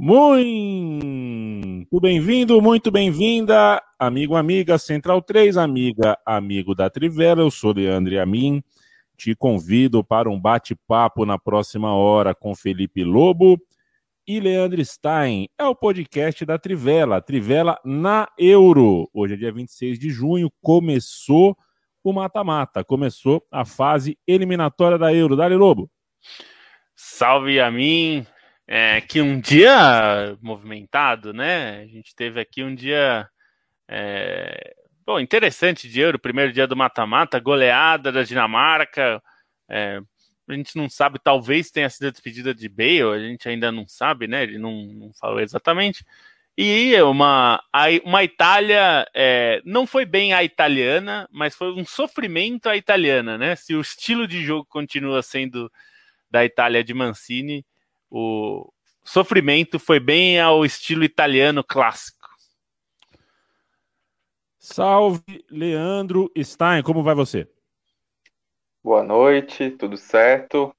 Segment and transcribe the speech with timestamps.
[0.00, 7.40] Muito bem-vindo, muito bem-vinda, amigo, amiga, Central 3, amiga, amigo da Trivela.
[7.40, 8.62] Eu sou Leandro Amin.
[9.16, 13.60] Te convido para um bate-papo na próxima hora com Felipe Lobo
[14.24, 15.48] e Leandro Stein.
[15.58, 19.10] É o podcast da Trivela, Trivela na Euro.
[19.12, 21.58] Hoje é dia 26 de junho, começou
[22.04, 25.34] o mata-mata, começou a fase eliminatória da Euro.
[25.34, 25.90] Dali Lobo.
[26.94, 28.24] Salve a mim,
[28.68, 31.80] é, que um dia movimentado, né?
[31.80, 33.26] A gente teve aqui um dia
[33.88, 34.74] é,
[35.06, 39.22] bom, interessante de Euro, primeiro dia do mata-mata, goleada da Dinamarca.
[39.70, 40.00] É,
[40.46, 43.88] a gente não sabe, talvez tenha sido a despedida de Bale, a gente ainda não
[43.88, 44.42] sabe, né?
[44.42, 46.04] Ele não, não falou exatamente.
[46.56, 47.62] E uma,
[48.04, 53.56] uma Itália é, não foi bem a italiana, mas foi um sofrimento à italiana, né?
[53.56, 55.72] Se o estilo de jogo continua sendo
[56.30, 57.64] da Itália de Mancini,
[58.10, 58.70] o
[59.04, 62.18] sofrimento foi bem ao estilo italiano clássico.
[64.58, 67.48] Salve, Leandro Stein, como vai você?
[68.84, 70.74] Boa noite, tudo certo?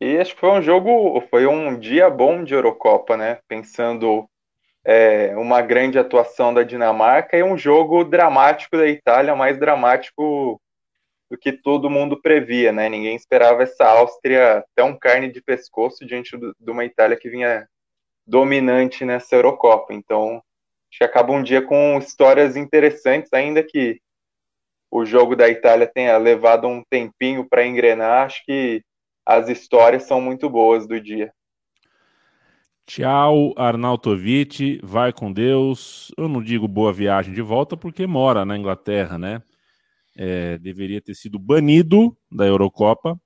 [0.00, 3.38] E acho que foi um jogo, foi um dia bom de Eurocopa, né?
[3.46, 4.28] Pensando
[4.84, 10.60] é, uma grande atuação da Dinamarca e um jogo dramático da Itália, mais dramático
[11.30, 12.88] do que todo mundo previa, né?
[12.88, 17.66] Ninguém esperava essa Áustria tão carne de pescoço diante de uma Itália que vinha
[18.26, 19.92] dominante nessa Eurocopa.
[19.92, 20.42] Então,
[20.90, 24.00] acho que acaba um dia com histórias interessantes, ainda que
[24.90, 28.26] o jogo da Itália tenha levado um tempinho para engrenar.
[28.26, 28.82] Acho que
[29.26, 31.32] as histórias são muito boas do dia.
[32.86, 36.12] Tchau, Arnautovic, vai com Deus.
[36.18, 39.42] Eu não digo boa viagem de volta porque mora na Inglaterra, né?
[40.16, 43.18] É, deveria ter sido banido da Eurocopa.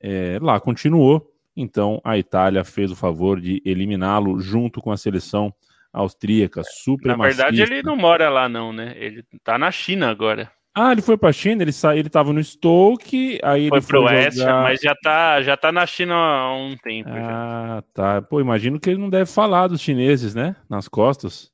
[0.00, 1.32] É, lá continuou.
[1.56, 5.52] Então a Itália fez o favor de eliminá-lo junto com a seleção
[5.92, 6.62] austríaca.
[6.64, 7.16] Super.
[7.16, 8.94] Na verdade, ele não mora lá, não, né?
[8.96, 10.50] Ele tá na China agora.
[10.74, 11.96] Ah, ele foi para a China, ele sa...
[11.96, 14.62] ele tava no Stoke, aí foi ele pro Oeste, jogar...
[14.62, 17.08] mas já tá, já tá na China há um tempo.
[17.10, 17.82] Ah, já.
[17.92, 18.22] tá.
[18.22, 20.54] Pô, imagino que ele não deve falar dos chineses, né?
[20.70, 21.50] Nas costas.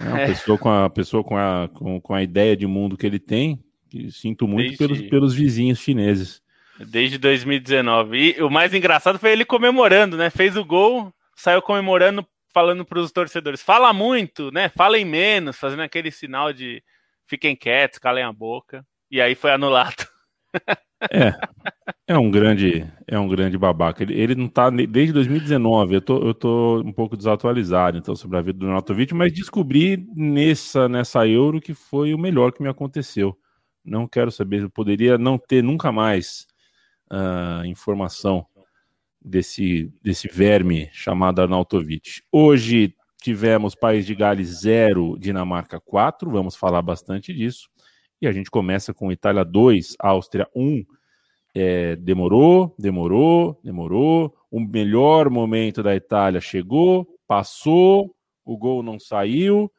[0.00, 0.26] É uma é.
[0.26, 3.62] pessoa, com a, pessoa com, a, com, com a ideia de mundo que ele tem,
[4.10, 4.78] Sinto muito Desde...
[4.78, 6.42] pelos, pelos vizinhos chineses.
[6.78, 8.36] Desde 2019.
[8.38, 10.30] E o mais engraçado foi ele comemorando, né?
[10.30, 14.68] Fez o gol, saiu comemorando, falando para os torcedores: fala muito, né?
[14.68, 16.82] Falem menos, fazendo aquele sinal de
[17.26, 18.84] fiquem quietos, calem a boca.
[19.10, 20.06] E aí foi anulado.
[21.12, 21.32] É,
[22.08, 24.02] é um grande, é um grande babaca.
[24.02, 25.94] Ele, ele não tá desde 2019.
[25.94, 30.04] Eu tô, eu tô um pouco desatualizado então sobre a vida do Natovic, mas descobri
[30.14, 33.36] nessa nessa Euro que foi o melhor que me aconteceu
[33.88, 36.46] não quero saber, eu poderia não ter nunca mais
[37.10, 38.46] uh, informação
[39.20, 42.22] desse, desse verme chamado Arnautovic.
[42.30, 47.68] Hoje tivemos País de Gales 0, Dinamarca 4, vamos falar bastante disso.
[48.20, 50.84] E a gente começa com Itália 2, Áustria 1.
[51.54, 54.34] É, demorou, demorou, demorou.
[54.50, 59.70] O melhor momento da Itália chegou, passou, o gol não saiu.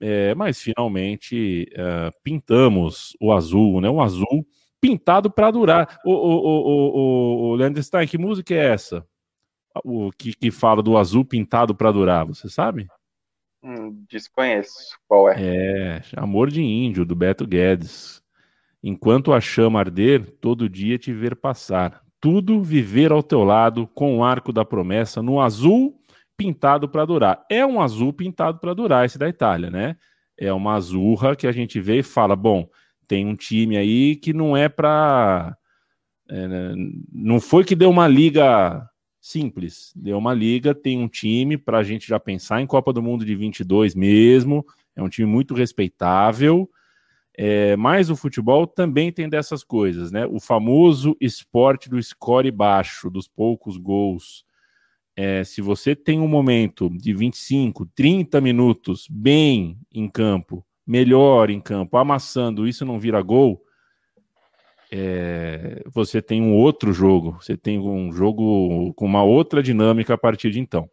[0.00, 3.90] É, mas finalmente uh, pintamos o azul, né?
[3.90, 4.46] Um azul
[4.80, 5.98] pintado para durar.
[6.04, 9.04] O, o, o, o, Leandro Stein, que música é essa?
[9.84, 12.86] O que, que fala do azul pintado para durar, você sabe?
[13.62, 14.96] Hum, desconheço.
[15.08, 15.36] Qual é?
[15.38, 18.22] É, Amor de Índio, do Beto Guedes.
[18.82, 22.02] Enquanto a chama arder, todo dia te ver passar.
[22.20, 25.97] Tudo viver ao teu lado, com o arco da promessa, no azul
[26.38, 27.44] pintado para durar.
[27.50, 29.96] É um azul pintado para durar esse da Itália, né?
[30.38, 32.70] É uma azurra que a gente vê e fala, bom,
[33.08, 35.56] tem um time aí que não é para
[36.30, 36.74] é, né,
[37.12, 38.88] não foi que deu uma liga
[39.20, 43.02] simples, deu uma liga, tem um time para a gente já pensar em Copa do
[43.02, 46.70] Mundo de 22 mesmo, é um time muito respeitável,
[47.36, 50.26] é, mas o futebol também tem dessas coisas, né?
[50.26, 54.44] O famoso esporte do score baixo, dos poucos gols,
[55.20, 61.60] é, se você tem um momento de 25, 30 minutos bem em campo, melhor em
[61.60, 63.60] campo, amassando, isso não vira gol,
[64.92, 70.18] é, você tem um outro jogo, você tem um jogo com uma outra dinâmica a
[70.18, 70.88] partir de então.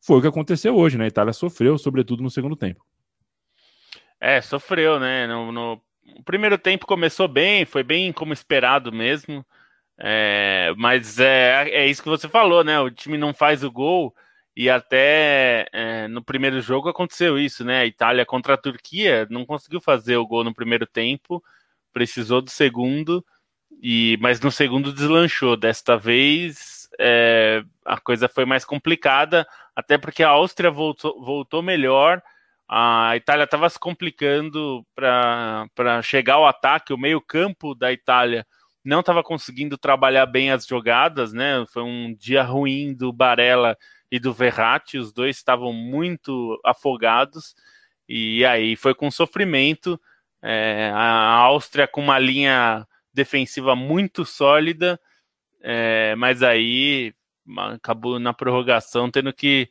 [0.00, 1.06] Foi o que aconteceu hoje, né?
[1.06, 2.86] A Itália sofreu, sobretudo no segundo tempo.
[4.20, 5.26] É, sofreu, né?
[5.26, 5.82] No, no...
[6.16, 9.44] O primeiro tempo começou bem, foi bem como esperado mesmo.
[9.98, 12.78] É, mas é, é isso que você falou, né?
[12.80, 14.14] O time não faz o gol
[14.54, 17.80] e até é, no primeiro jogo aconteceu isso, né?
[17.80, 21.42] A Itália contra a Turquia não conseguiu fazer o gol no primeiro tempo,
[21.92, 23.24] precisou do segundo,
[23.82, 25.56] e mas no segundo deslanchou.
[25.56, 32.22] Desta vez é, a coisa foi mais complicada, até porque a Áustria voltou, voltou melhor,
[32.68, 38.46] a Itália estava se complicando para chegar ao ataque, o meio-campo da Itália
[38.86, 41.64] não estava conseguindo trabalhar bem as jogadas, né?
[41.72, 43.76] Foi um dia ruim do Barella
[44.10, 47.56] e do Verratti, os dois estavam muito afogados,
[48.08, 50.00] e aí foi com sofrimento.
[50.40, 55.00] É, a Áustria com uma linha defensiva muito sólida,
[55.60, 57.12] é, mas aí
[57.74, 59.68] acabou na prorrogação tendo que,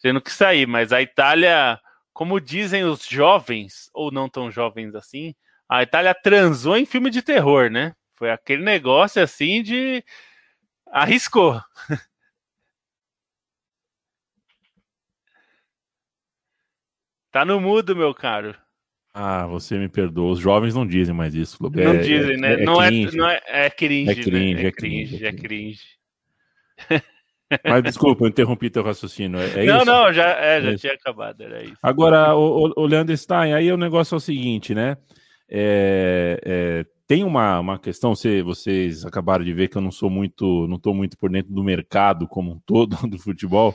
[0.00, 0.66] tendo que sair.
[0.66, 1.78] Mas a Itália,
[2.14, 5.34] como dizem os jovens, ou não tão jovens assim,
[5.68, 7.94] a Itália transou em filme de terror, né?
[8.16, 10.04] Foi aquele negócio assim de
[10.86, 11.60] arriscou.
[17.30, 18.56] tá no mudo, meu caro.
[19.12, 20.32] Ah, você me perdoa.
[20.32, 21.56] Os jovens não dizem mais isso.
[21.60, 22.54] Não é, dizem, né?
[22.54, 23.14] É, é não, cringe.
[23.14, 24.10] É, não é, é cringe.
[24.10, 24.64] É cringe, né?
[24.64, 25.82] é cringe, é cringe.
[26.90, 27.00] É
[27.70, 29.38] Mas desculpa, eu interrompi teu raciocínio.
[29.38, 29.84] É, não, isso?
[29.84, 31.76] não, já, é, já tinha acabado, era isso.
[31.82, 34.96] Agora, o, o Leandro Stein, aí o negócio é o seguinte, né?
[37.06, 40.76] Tem uma, uma questão, você, vocês acabaram de ver que eu não sou muito, não
[40.76, 43.74] estou muito por dentro do mercado como um todo do futebol.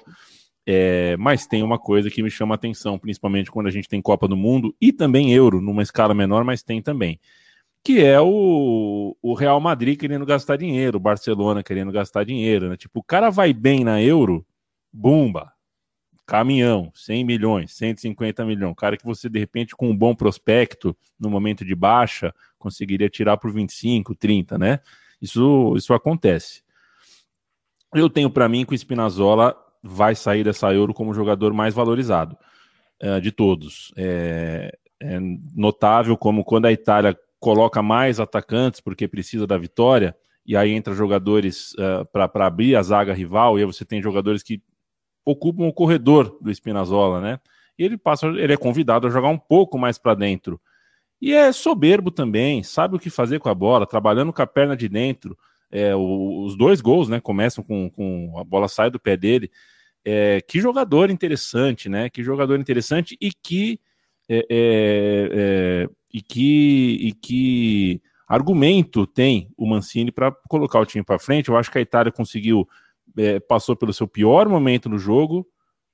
[0.65, 4.01] É, mas tem uma coisa que me chama a atenção, principalmente quando a gente tem
[4.01, 7.19] Copa do Mundo e também Euro, numa escala menor, mas tem também.
[7.83, 12.69] Que é o, o Real Madrid querendo gastar dinheiro, o Barcelona querendo gastar dinheiro.
[12.69, 12.77] Né?
[12.77, 14.45] Tipo, o cara vai bem na Euro,
[14.91, 15.51] bumba,
[16.29, 18.75] caminhão, 100 milhões, 150 milhões.
[18.77, 23.37] Cara que você, de repente, com um bom prospecto, no momento de baixa, conseguiria tirar
[23.37, 24.79] por 25, 30, né?
[25.19, 26.61] Isso, isso acontece.
[27.95, 31.73] Eu tenho para mim que o Spinazzola vai sair dessa Euro como o jogador mais
[31.73, 32.37] valorizado
[33.01, 33.91] uh, de todos.
[33.97, 35.19] É, é,
[35.55, 40.15] notável como quando a Itália coloca mais atacantes porque precisa da vitória,
[40.45, 44.43] e aí entra jogadores uh, para abrir a zaga rival, e aí você tem jogadores
[44.43, 44.61] que
[45.29, 47.39] ocupam o corredor do Spinazzola, né?
[47.77, 50.59] E ele passa, ele é convidado a jogar um pouco mais para dentro.
[51.21, 54.75] E é soberbo também, sabe o que fazer com a bola, trabalhando com a perna
[54.75, 55.37] de dentro.
[55.71, 57.19] É, o, os dois gols, né?
[57.19, 59.51] Começam com, com a bola sai do pé dele.
[60.03, 62.09] É, que jogador interessante, né?
[62.09, 63.79] Que jogador interessante e que
[64.27, 71.03] é, é, é e que e que argumento tem o Mancini para colocar o time
[71.03, 71.49] para frente.
[71.49, 72.67] Eu acho que a Itália conseguiu
[73.17, 75.47] é, passou pelo seu pior momento no jogo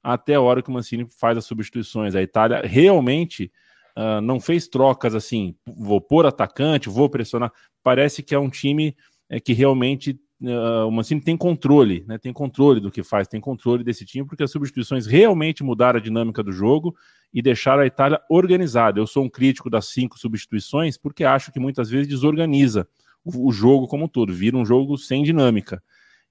[0.05, 2.13] até a hora que o Mancini faz as substituições.
[2.13, 3.51] A Itália realmente
[3.97, 7.51] uh, não fez trocas assim, vou pôr atacante, vou pressionar.
[7.81, 8.95] Parece que é um time
[9.27, 12.19] é que realmente uh, o Mancini tem controle, né?
[12.19, 16.01] Tem controle do que faz, tem controle desse time, porque as substituições realmente mudaram a
[16.01, 16.95] dinâmica do jogo
[17.33, 18.99] e deixaram a Itália organizada.
[18.99, 22.87] Eu sou um crítico das cinco substituições porque acho que muitas vezes desorganiza
[23.23, 25.81] o, o jogo como um todo, vira um jogo sem dinâmica.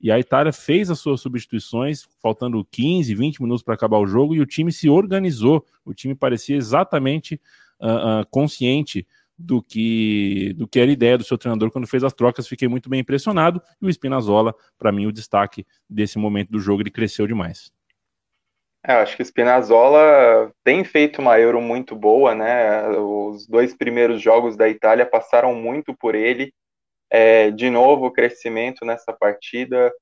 [0.04, 4.34] E a Itália fez as suas substituições, faltando 15, 20 minutos para acabar o jogo,
[4.34, 5.64] e o time se organizou.
[5.82, 7.40] O time parecia exatamente
[7.80, 9.06] uh, uh, consciente
[9.38, 12.46] do que do que era a ideia do seu treinador quando fez as trocas.
[12.46, 13.62] Fiquei muito bem impressionado.
[13.80, 17.72] E o Spinazzola, para mim, o destaque desse momento do jogo, ele cresceu demais.
[18.86, 22.86] É, acho que o Spinazzola tem feito uma Euro muito boa, né?
[22.90, 26.52] Os dois primeiros jogos da Itália passaram muito por ele.
[27.16, 29.94] É, de novo, crescimento nessa partida.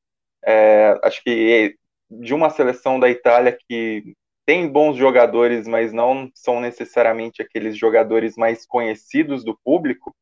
[0.43, 1.77] É, acho que
[2.11, 4.15] de uma seleção da Itália que
[4.47, 10.17] tem bons jogadores, mas não são necessariamente aqueles jogadores mais conhecidos do público,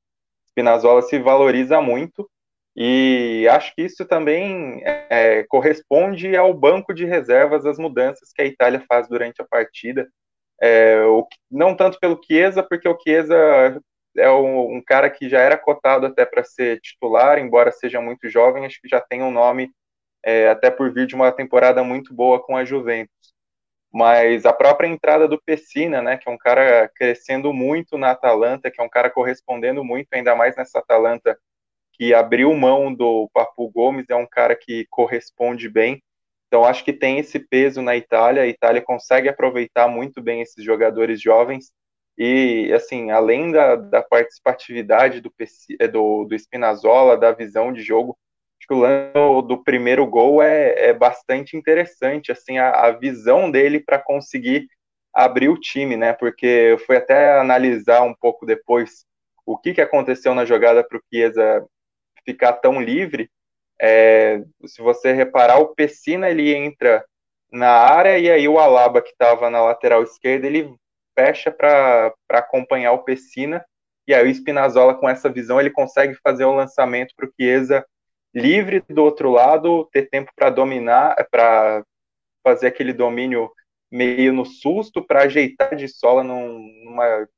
[0.48, 2.28] Spinazzola se valoriza muito
[2.76, 8.46] e acho que isso também é, corresponde ao banco de reservas, as mudanças que a
[8.46, 10.08] Itália faz durante a partida.
[10.60, 13.80] É, o, não tanto pelo Chiesa, porque o Chiesa
[14.16, 18.28] é um, um cara que já era cotado até para ser titular, embora seja muito
[18.28, 19.70] jovem, acho que já tem um nome
[20.24, 23.30] é, até por vir de uma temporada muito boa com a Juventus
[23.92, 28.70] mas a própria entrada do Pessina, né, que é um cara crescendo muito na Atalanta,
[28.70, 31.36] que é um cara correspondendo muito, ainda mais nessa Atalanta
[31.92, 36.02] que abriu mão do Papu Gomes, é um cara que corresponde bem.
[36.46, 40.64] Então acho que tem esse peso na Itália, a Itália consegue aproveitar muito bem esses
[40.64, 41.72] jogadores jovens
[42.22, 45.32] e assim, além da, da participatividade do,
[45.90, 48.14] do, do Spinazzola, da visão de jogo,
[48.70, 49.12] que o lance
[49.48, 54.68] do primeiro gol é, é bastante interessante, assim, a, a visão dele para conseguir
[55.14, 56.12] abrir o time, né?
[56.12, 59.06] Porque eu fui até analisar um pouco depois
[59.46, 61.66] o que, que aconteceu na jogada para o Chiesa
[62.22, 63.30] ficar tão livre.
[63.80, 67.02] É, se você reparar, o Pessina ele entra
[67.50, 70.72] na área e aí o Alaba que estava na lateral esquerda ele
[71.18, 73.64] fecha para acompanhar o Pessina
[74.06, 77.84] e aí o Spinazzola com essa visão ele consegue fazer o lançamento para o Chiesa
[78.34, 81.84] livre do outro lado, ter tempo para dominar, para
[82.44, 83.50] fazer aquele domínio
[83.90, 87.28] meio no susto, para ajeitar de sola num, numa,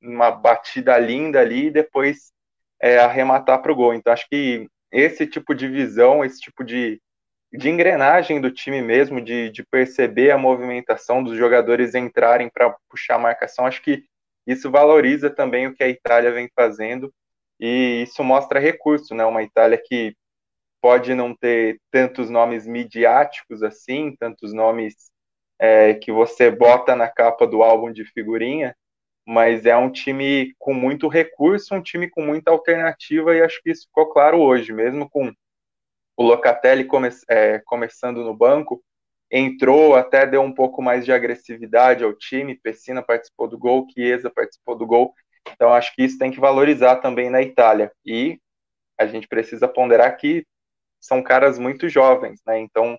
[0.00, 2.32] numa batida linda ali e depois
[2.80, 3.92] é, arrematar para o gol.
[3.94, 7.00] Então, acho que esse tipo de visão, esse tipo de,
[7.52, 13.16] de engrenagem do time mesmo, de, de perceber a movimentação dos jogadores entrarem para puxar
[13.16, 14.04] a marcação, acho que
[14.46, 17.12] isso valoriza também o que a Itália vem fazendo
[17.58, 19.24] e isso mostra recurso, né?
[19.24, 20.14] Uma Itália que
[20.80, 25.10] pode não ter tantos nomes midiáticos assim, tantos nomes
[25.58, 28.76] é, que você bota na capa do álbum de figurinha,
[29.26, 33.70] mas é um time com muito recurso, um time com muita alternativa, e acho que
[33.70, 35.32] isso ficou claro hoje, mesmo com
[36.16, 38.82] o Locatelli come é, começando no banco,
[39.30, 44.30] entrou, até deu um pouco mais de agressividade ao time, Pessina participou do gol, Chiesa
[44.30, 45.12] participou do gol,
[45.52, 48.40] então acho que isso tem que valorizar também na Itália, e
[48.98, 50.46] a gente precisa ponderar que
[51.00, 52.98] são caras muito jovens, né, então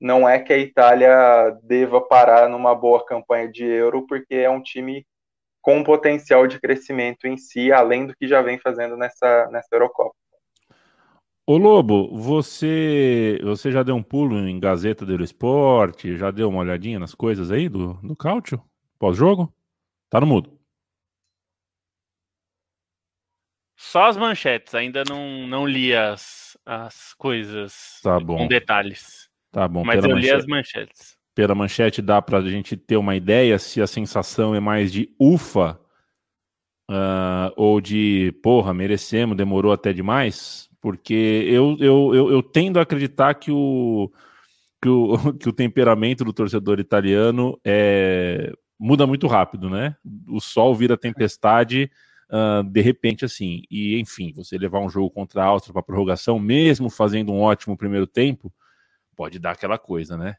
[0.00, 4.62] não é que a Itália deva parar numa boa campanha de Euro, porque é um
[4.62, 5.06] time
[5.62, 10.14] com potencial de crescimento em si, além do que já vem fazendo nessa, nessa Eurocopa.
[11.46, 16.16] Ô Lobo, você, você já deu um pulo em Gazeta do Esporte?
[16.16, 18.60] Já deu uma olhadinha nas coisas aí do, do Cáutio?
[18.98, 19.54] Pós-jogo?
[20.10, 20.58] Tá no mudo.
[23.76, 28.38] Só as manchetes, ainda não, não li as, as coisas tá bom.
[28.38, 29.30] com detalhes.
[29.52, 29.84] Tá bom.
[29.84, 33.82] Mas eu li as manchetes pela manchete dá para a gente ter uma ideia se
[33.82, 35.78] a sensação é mais de ufa
[36.90, 40.70] uh, ou de porra, merecemos, demorou até demais?
[40.86, 44.08] Porque eu, eu, eu, eu tendo a acreditar que o,
[44.80, 49.96] que o, que o temperamento do torcedor italiano é, muda muito rápido, né?
[50.28, 51.90] O sol vira tempestade
[52.30, 53.62] uh, de repente, assim.
[53.68, 57.76] E, enfim, você levar um jogo contra a Áustria para prorrogação, mesmo fazendo um ótimo
[57.76, 58.54] primeiro tempo,
[59.16, 60.36] pode dar aquela coisa, né?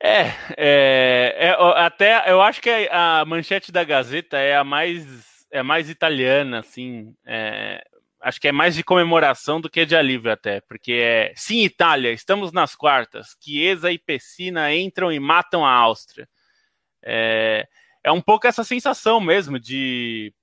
[0.00, 0.26] É,
[0.56, 5.90] é, é, até eu acho que a manchete da Gazeta é a mais é mais
[5.90, 7.16] italiana, assim.
[7.26, 7.84] É,
[8.26, 12.10] acho que é mais de comemoração do que de alívio até, porque é sim Itália,
[12.10, 13.36] estamos nas quartas.
[13.40, 16.28] Chiesa e Pessina entram e matam a Áustria.
[17.04, 17.68] É,
[18.02, 20.34] é um pouco essa sensação mesmo de,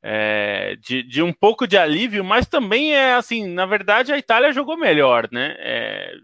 [0.00, 4.52] é, de, de, um pouco de alívio, mas também é assim, na verdade a Itália
[4.52, 5.56] jogou melhor, né?
[5.58, 6.14] É,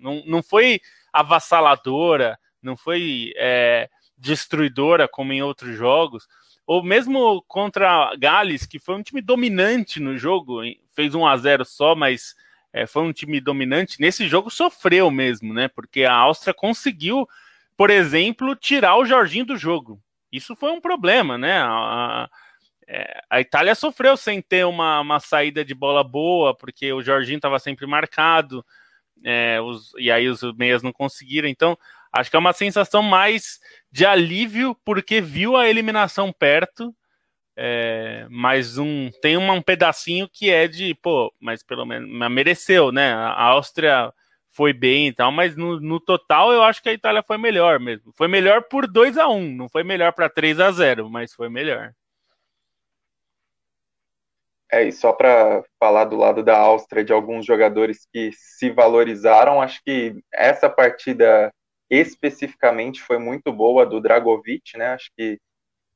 [0.00, 0.80] não, não foi
[1.12, 6.26] avassaladora, não foi é, destruidora como em outros jogos,
[6.66, 10.62] ou mesmo contra Gales, que foi um time dominante no jogo,
[10.94, 12.34] fez 1 a 0 só, mas
[12.72, 14.00] é, foi um time dominante.
[14.00, 15.68] Nesse jogo sofreu mesmo, né?
[15.68, 17.28] Porque a Áustria conseguiu,
[17.76, 20.00] por exemplo, tirar o Jorginho do jogo.
[20.32, 21.58] Isso foi um problema, né?
[21.58, 22.30] A, a,
[22.88, 27.36] é, a Itália sofreu sem ter uma, uma saída de bola boa, porque o Jorginho
[27.36, 28.64] estava sempre marcado
[29.24, 31.48] é, os, e aí os meias não conseguiram.
[31.48, 31.78] Então,
[32.12, 33.58] acho que é uma sensação mais
[33.90, 36.94] de alívio, porque viu a eliminação perto.
[37.58, 42.92] É, mas um, tem um, um pedacinho que é de, pô, mas pelo menos mereceu,
[42.92, 43.14] né?
[43.14, 44.12] A Áustria
[44.50, 47.80] foi bem e tal, mas no, no, total eu acho que a Itália foi melhor
[47.80, 48.12] mesmo.
[48.16, 51.48] Foi melhor por 2 a 1 não foi melhor para 3 a 0 mas foi
[51.48, 51.92] melhor.
[54.72, 59.62] É, e só para falar do lado da Áustria de alguns jogadores que se valorizaram,
[59.62, 61.52] acho que essa partida
[61.90, 64.88] especificamente foi muito boa do Dragovic, né?
[64.88, 65.38] Acho que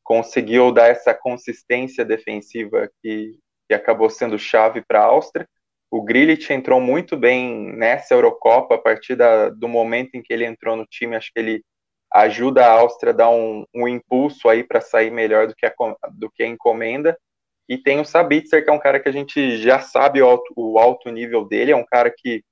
[0.02, 5.48] conseguiu dar essa consistência defensiva que, que acabou sendo chave para a Áustria.
[5.90, 10.44] O Grilich entrou muito bem nessa Eurocopa, a partir da, do momento em que ele
[10.44, 11.64] entrou no time, acho que ele
[12.12, 15.72] ajuda a Áustria a dar um, um impulso aí para sair melhor do que, a,
[16.12, 17.18] do que a encomenda.
[17.68, 20.52] E tem o Sabitzer, que é um cara que a gente já sabe o alto,
[20.56, 22.42] o alto nível dele, é um cara que,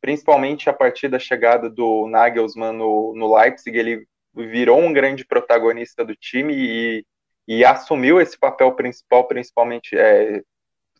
[0.00, 6.04] principalmente a partir da chegada do Nagelsmann no, no Leipzig, ele virou um grande protagonista
[6.04, 7.06] do time e,
[7.46, 10.42] e assumiu esse papel principal, principalmente, é,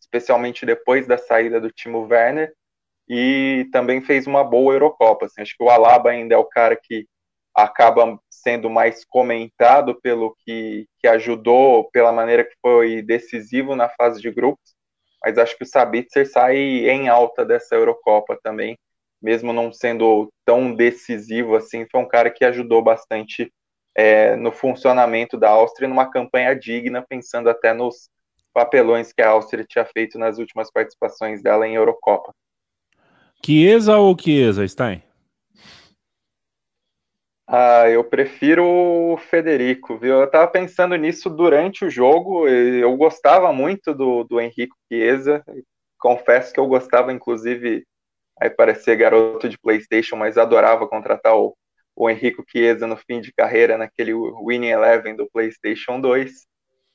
[0.01, 2.53] especialmente depois da saída do Timo Werner,
[3.09, 5.27] e também fez uma boa Eurocopa.
[5.27, 7.07] Assim, acho que o Alaba ainda é o cara que
[7.55, 14.21] acaba sendo mais comentado pelo que, que ajudou, pela maneira que foi decisivo na fase
[14.21, 14.75] de grupos,
[15.23, 18.79] mas acho que o Sabitzer sai em alta dessa Eurocopa também,
[19.23, 23.53] mesmo não sendo tão decisivo assim, foi um cara que ajudou bastante
[23.95, 28.09] é, no funcionamento da Áustria numa campanha digna, pensando até nos
[28.53, 32.33] papelões que a Áustria tinha feito nas últimas participações dela em Eurocopa.
[33.45, 35.03] Chiesa ou Chiesa, Stein?
[37.53, 40.21] Ah, eu prefiro o Federico, viu?
[40.21, 42.47] Eu tava pensando nisso durante o jogo.
[42.47, 45.43] Eu gostava muito do, do Henrique Chiesa.
[45.99, 47.85] confesso que eu gostava, inclusive,
[48.41, 51.57] aí parecia garoto de PlayStation, mas adorava contratar o,
[51.95, 56.49] o Henrico Chiesa no fim de carreira, naquele Winning Eleven do PlayStation 2.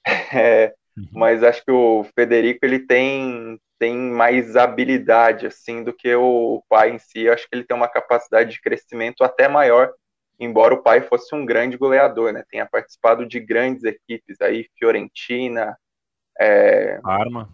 [0.35, 1.07] É, uhum.
[1.13, 6.91] Mas acho que o Federico ele tem, tem mais habilidade assim do que o pai
[6.91, 7.27] em si.
[7.27, 9.91] acho que ele tem uma capacidade de crescimento até maior,
[10.39, 12.43] embora o pai fosse um grande goleador, né?
[12.51, 15.75] Tenha participado de grandes equipes aí, Fiorentina,
[16.39, 17.49] é, Parma.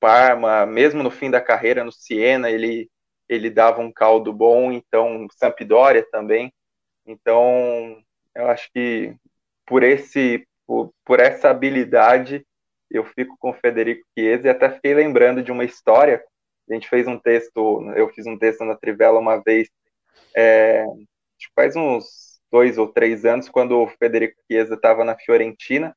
[0.00, 2.90] Parma, mesmo no fim da carreira no Siena, ele
[3.34, 6.52] ele dava um caldo bom, então Sampdoria também.
[7.06, 8.02] Então,
[8.34, 9.14] eu acho que
[9.66, 12.46] por esse por, por essa habilidade
[12.90, 16.24] eu fico com o Federico Chiesa e até fiquei lembrando de uma história.
[16.68, 19.68] A gente fez um texto, eu fiz um texto na Trivela uma vez,
[20.34, 20.86] é,
[21.54, 25.94] faz uns dois ou três anos, quando o Federico Chiesa estava na Fiorentina,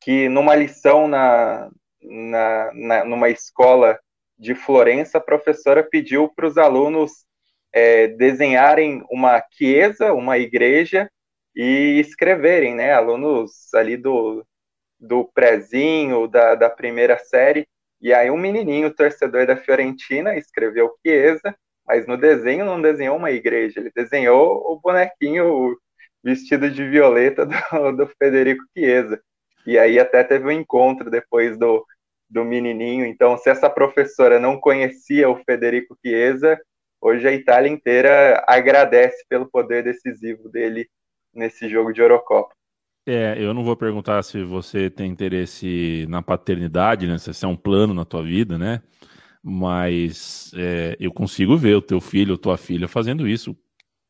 [0.00, 1.70] que numa lição na,
[2.02, 3.98] na, na, numa escola
[4.40, 7.26] de Florença, a professora pediu para os alunos
[7.72, 11.10] é, desenharem uma chiesa, uma igreja,
[11.54, 12.92] e escreverem, né?
[12.92, 14.44] Alunos ali do,
[14.98, 17.68] do prézinho, da, da primeira série.
[18.00, 21.54] E aí um menininho, torcedor da Fiorentina, escreveu chiesa,
[21.86, 25.76] mas no desenho não desenhou uma igreja, ele desenhou o bonequinho
[26.24, 27.52] vestido de violeta do,
[27.92, 29.20] do Federico Chiesa.
[29.66, 31.84] E aí até teve um encontro depois do,
[32.30, 33.04] do menininho.
[33.04, 36.58] Então, se essa professora não conhecia o Federico Chiesa,
[37.00, 40.88] hoje a Itália inteira agradece pelo poder decisivo dele
[41.34, 42.54] nesse jogo de Eurocopa.
[43.06, 47.18] É, eu não vou perguntar se você tem interesse na paternidade, né?
[47.18, 48.82] Se é um plano na tua vida, né?
[49.42, 53.56] Mas é, eu consigo ver o teu filho tua filha fazendo isso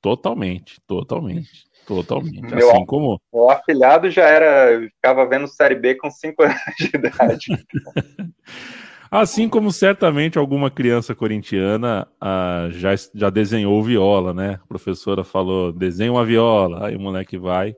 [0.03, 1.67] totalmente, totalmente,
[1.97, 2.55] totalmente.
[2.55, 3.21] Meu, assim como.
[3.33, 4.81] O afilhado já era.
[4.89, 7.47] ficava vendo Série B com 5 anos de idade.
[9.13, 14.61] Assim como certamente alguma criança corintiana ah, já, já desenhou viola, né?
[14.63, 17.75] A professora falou, desenha uma viola, aí o moleque vai.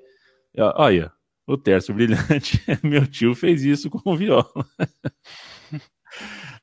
[0.77, 1.11] Olha,
[1.47, 4.45] o terço brilhante, meu tio fez isso com viola.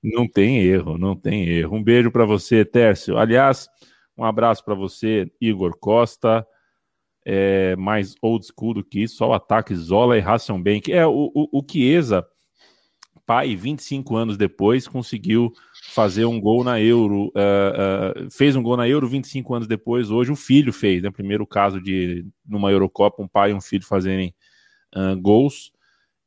[0.04, 1.76] não tem erro, não tem erro.
[1.76, 3.18] Um beijo para você, Tércio.
[3.18, 3.68] Aliás,
[4.16, 6.46] um abraço para você, Igor Costa.
[7.26, 10.92] É, mais old school do que isso, só o ataque Zola e Hasselbank.
[10.92, 12.26] É, o, o, o Chiesa
[13.30, 15.54] pai, 25 anos depois, conseguiu
[15.94, 20.10] fazer um gol na Euro, uh, uh, fez um gol na Euro 25 anos depois,
[20.10, 21.12] hoje o filho fez, né?
[21.12, 24.34] Primeiro caso de, numa Eurocopa, um pai e um filho fazerem
[24.96, 25.72] uh, gols,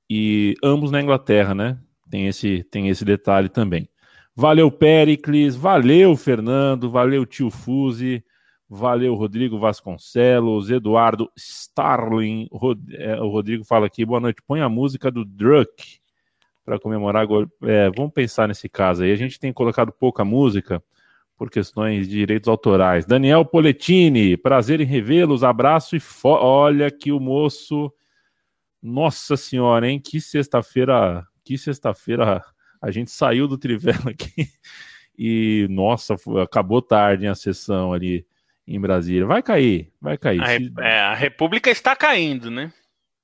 [0.09, 1.77] e ambos na Inglaterra, né?
[2.09, 3.89] Tem esse, tem esse detalhe também.
[4.33, 8.23] Valeu, Pericles, valeu, Fernando, valeu, Tio Fuse,
[8.75, 14.69] valeu, Rodrigo Vasconcelos, Eduardo Starling, Rod, é, o Rodrigo fala aqui, boa noite, põe a
[14.69, 16.01] música do Druck,
[16.65, 17.27] para comemorar.
[17.65, 19.13] É, vamos pensar nesse caso aí.
[19.13, 20.83] A gente tem colocado pouca música
[21.37, 23.05] por questões de direitos autorais.
[23.05, 27.93] Daniel Poletini, prazer em revê-los, abraço e olha que o moço.
[28.81, 30.01] Nossa senhora, hein?
[30.01, 32.43] Que sexta-feira, que sexta-feira
[32.81, 34.49] a gente saiu do Trivela aqui
[35.17, 38.27] e nossa, acabou tarde a sessão ali
[38.67, 39.27] em Brasília.
[39.27, 40.41] Vai cair, vai cair.
[40.43, 42.73] A, é, a República está caindo, né?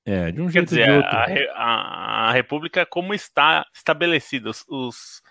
[0.04, 1.10] É, de um jeito dizer, de outro.
[1.10, 5.22] A, a, a, República, como está estabelecida, os, os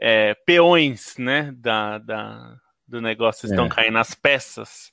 [0.00, 3.68] é, peões né, da, da, do negócio estão é.
[3.68, 4.92] caindo, as peças.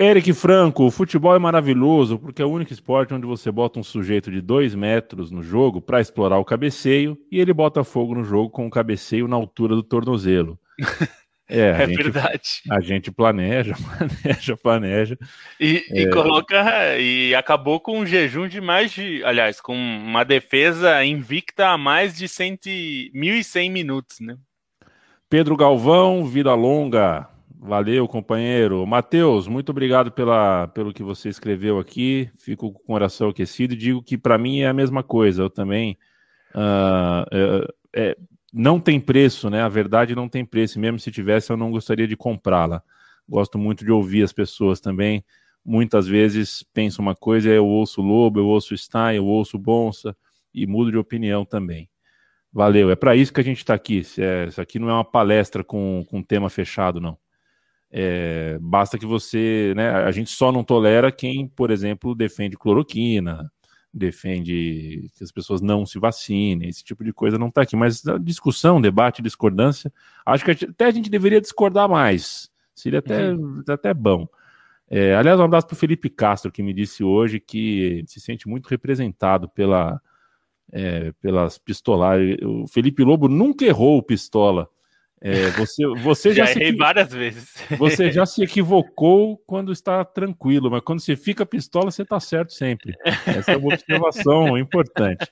[0.00, 3.82] Eric Franco, o futebol é maravilhoso porque é o único esporte onde você bota um
[3.82, 8.24] sujeito de dois metros no jogo para explorar o cabeceio e ele bota fogo no
[8.24, 10.58] jogo com o cabeceio na altura do tornozelo.
[11.50, 12.62] É, é gente, verdade.
[12.70, 13.74] A gente planeja,
[14.22, 15.18] planeja, planeja.
[15.58, 16.02] E, é...
[16.02, 16.96] e, coloca.
[16.98, 19.22] E acabou com um jejum de mais de.
[19.24, 22.56] Aliás, com uma defesa invicta a mais de 100,
[23.12, 24.36] 1.100 minutos, né?
[25.28, 27.28] Pedro Galvão, vida longa.
[27.62, 28.86] Valeu, companheiro.
[28.86, 32.30] Matheus, muito obrigado pela, pelo que você escreveu aqui.
[32.38, 35.42] Fico com o coração aquecido e digo que para mim é a mesma coisa.
[35.42, 35.98] Eu também.
[36.54, 38.16] Uh, é, é,
[38.52, 39.62] não tem preço, né?
[39.62, 40.78] A verdade não tem preço.
[40.78, 42.82] Mesmo se tivesse, eu não gostaria de comprá-la.
[43.28, 45.24] Gosto muito de ouvir as pessoas também.
[45.64, 50.16] Muitas vezes penso uma coisa, eu ouço Lobo, eu ouço Stein, eu ouço Bonsa
[50.52, 51.88] e mudo de opinião também.
[52.52, 54.02] Valeu, é para isso que a gente está aqui.
[54.18, 57.16] É, isso aqui não é uma palestra com, com tema fechado, não.
[57.92, 59.90] É, basta que você, né?
[59.90, 63.50] A gente só não tolera quem, por exemplo, defende cloroquina,
[63.92, 67.76] defende que as pessoas não se vacinem, esse tipo de coisa não está aqui.
[67.76, 69.92] Mas discussão, debate, discordância,
[70.24, 72.50] acho que até a gente deveria discordar mais.
[72.74, 73.62] Seria até, uhum.
[73.68, 74.28] até bom.
[74.88, 78.48] É, aliás, um abraço para o Felipe Castro, que me disse hoje que se sente
[78.48, 80.00] muito representado pela,
[80.72, 82.36] é, pelas pistolares.
[82.42, 84.68] O Felipe Lobo nunca errou o pistola.
[85.22, 87.54] É, você, você já, já errei várias vezes.
[87.78, 92.52] Você já se equivocou quando está tranquilo, mas quando você fica pistola, você está certo
[92.52, 92.94] sempre.
[93.26, 95.26] Essa é uma observação importante.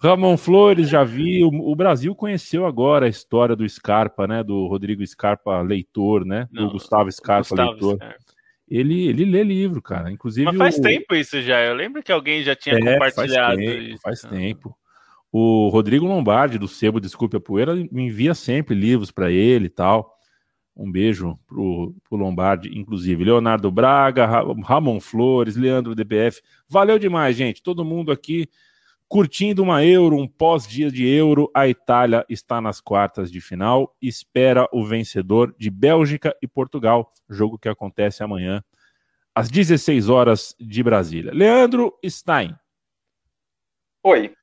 [0.00, 1.44] Ramon Flores, já vi.
[1.44, 4.42] O, o, Brasil conheceu agora a história do Scarpa, né?
[4.42, 6.48] Do Rodrigo Scarpa Leitor, né?
[6.50, 7.96] Do Não, Gustavo Scarpa Gustavo Leitor.
[7.96, 8.32] Scarpa.
[8.68, 10.10] Ele, ele lê livro, cara.
[10.10, 10.46] Inclusive.
[10.46, 10.82] Mas faz o...
[10.82, 11.60] tempo isso já.
[11.60, 13.56] Eu lembro que alguém já tinha é, compartilhado.
[13.56, 14.02] Faz tempo, isso.
[14.02, 14.76] Faz tempo.
[15.32, 19.70] O Rodrigo Lombardi, do Sebo Desculpe a Poeira, me envia sempre livros para ele e
[19.70, 20.14] tal.
[20.76, 23.24] Um beijo pro, pro Lombardi, inclusive.
[23.24, 24.26] Leonardo Braga,
[24.62, 26.42] Ramon Flores, Leandro DPF.
[26.68, 27.62] Valeu demais, gente.
[27.62, 28.46] Todo mundo aqui
[29.08, 31.50] curtindo uma Euro, um pós-dia de Euro.
[31.54, 33.96] A Itália está nas quartas de final.
[34.02, 37.10] Espera o vencedor de Bélgica e Portugal.
[37.28, 38.62] Jogo que acontece amanhã,
[39.34, 41.32] às 16 horas de Brasília.
[41.32, 42.54] Leandro Stein.
[44.02, 44.34] Oi.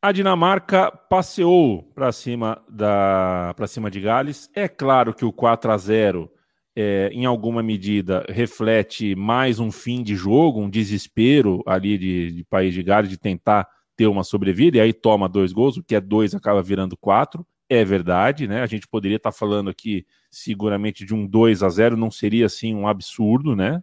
[0.00, 4.48] A Dinamarca passeou para cima da para cima de Gales.
[4.54, 6.30] É claro que o 4 a 0
[6.76, 12.44] é, em alguma medida reflete mais um fim de jogo, um desespero ali de, de
[12.44, 15.96] país de Gales de tentar ter uma sobrevida e aí toma dois gols, o que
[15.96, 17.44] é dois acaba virando quatro.
[17.68, 18.62] É verdade, né?
[18.62, 22.46] A gente poderia estar tá falando aqui seguramente de um 2 a 0, não seria
[22.46, 23.82] assim um absurdo, né?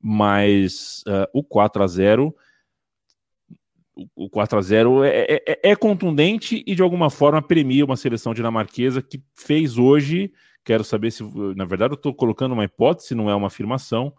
[0.00, 2.32] Mas uh, o 4 a 0
[4.16, 7.96] o 4 a 0 é, é, é, é, contundente e de alguma forma premia uma
[7.96, 10.32] seleção dinamarquesa que fez hoje.
[10.64, 11.22] Quero saber se,
[11.56, 14.12] na verdade, eu estou colocando uma hipótese, não é uma afirmação.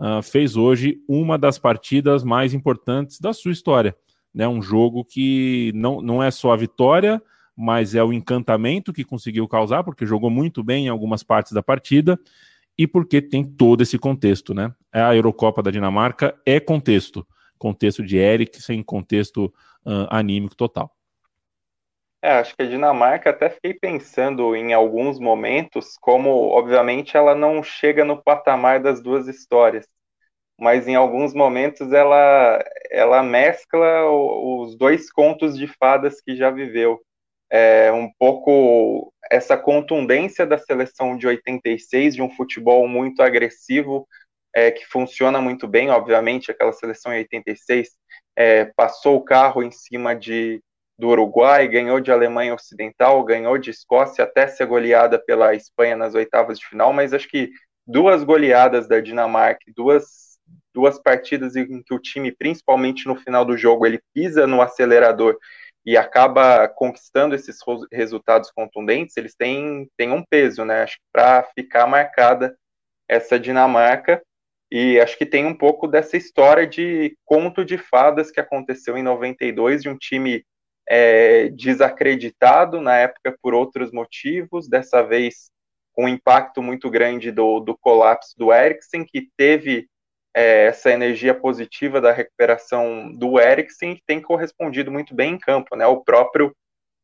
[0.00, 3.94] Uh, fez hoje uma das partidas mais importantes da sua história.
[4.34, 4.48] Né?
[4.48, 7.22] Um jogo que não, não é só a vitória,
[7.54, 11.62] mas é o encantamento que conseguiu causar, porque jogou muito bem em algumas partes da
[11.62, 12.18] partida
[12.78, 14.54] e porque tem todo esse contexto.
[14.54, 14.72] Né?
[14.90, 17.26] A Eurocopa da Dinamarca é contexto
[17.60, 19.52] contexto de Eric, sem contexto
[19.84, 20.90] uh, anímico total.
[22.22, 27.62] É, acho que a Dinamarca até fiquei pensando em alguns momentos, como obviamente ela não
[27.62, 29.86] chega no patamar das duas histórias,
[30.58, 37.00] mas em alguns momentos ela, ela mescla os dois contos de fadas que já viveu.
[37.50, 44.06] É, um pouco essa contundência da seleção de 86, de um futebol muito agressivo,
[44.54, 47.90] é, que funciona muito bem, obviamente, aquela seleção em 86
[48.36, 50.62] é, passou o carro em cima de,
[50.98, 56.14] do Uruguai, ganhou de Alemanha Ocidental, ganhou de Escócia, até ser goleada pela Espanha nas
[56.14, 57.50] oitavas de final, mas acho que
[57.86, 60.38] duas goleadas da Dinamarca, duas,
[60.74, 65.36] duas partidas em que o time, principalmente no final do jogo, ele pisa no acelerador
[65.84, 67.58] e acaba conquistando esses
[67.90, 70.82] resultados contundentes, eles têm, têm um peso, né?
[70.82, 72.54] Acho que para ficar marcada
[73.08, 74.22] essa Dinamarca
[74.70, 79.02] e acho que tem um pouco dessa história de conto de fadas que aconteceu em
[79.02, 80.44] 92, de um time
[80.88, 85.50] é, desacreditado na época por outros motivos, dessa vez
[85.92, 89.88] com um impacto muito grande do, do colapso do Eriksen, que teve
[90.34, 95.74] é, essa energia positiva da recuperação do Eriksen, que tem correspondido muito bem em campo.
[95.74, 95.86] Né?
[95.86, 96.54] O próprio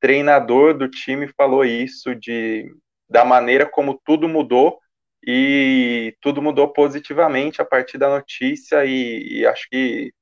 [0.00, 2.72] treinador do time falou isso, de,
[3.10, 4.78] da maneira como tudo mudou
[5.26, 10.12] e tudo mudou positivamente a partir da notícia e, e acho que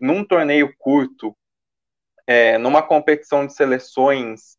[0.00, 1.36] num torneio curto,
[2.26, 4.56] é, numa competição de seleções,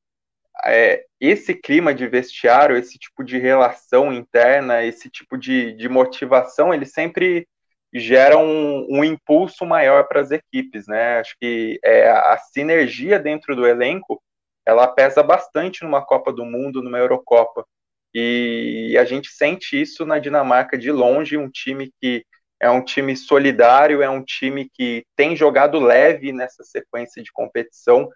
[0.65, 6.73] é, esse clima de vestiário, esse tipo de relação interna, esse tipo de, de motivação,
[6.73, 7.47] ele sempre
[7.93, 11.19] gera um, um impulso maior para as equipes, né?
[11.19, 14.21] Acho que é, a sinergia dentro do elenco,
[14.65, 17.65] ela pesa bastante numa Copa do Mundo, numa Eurocopa.
[18.13, 22.25] E a gente sente isso na Dinamarca de longe, um time que
[22.59, 28.09] é um time solidário, é um time que tem jogado leve nessa sequência de competição.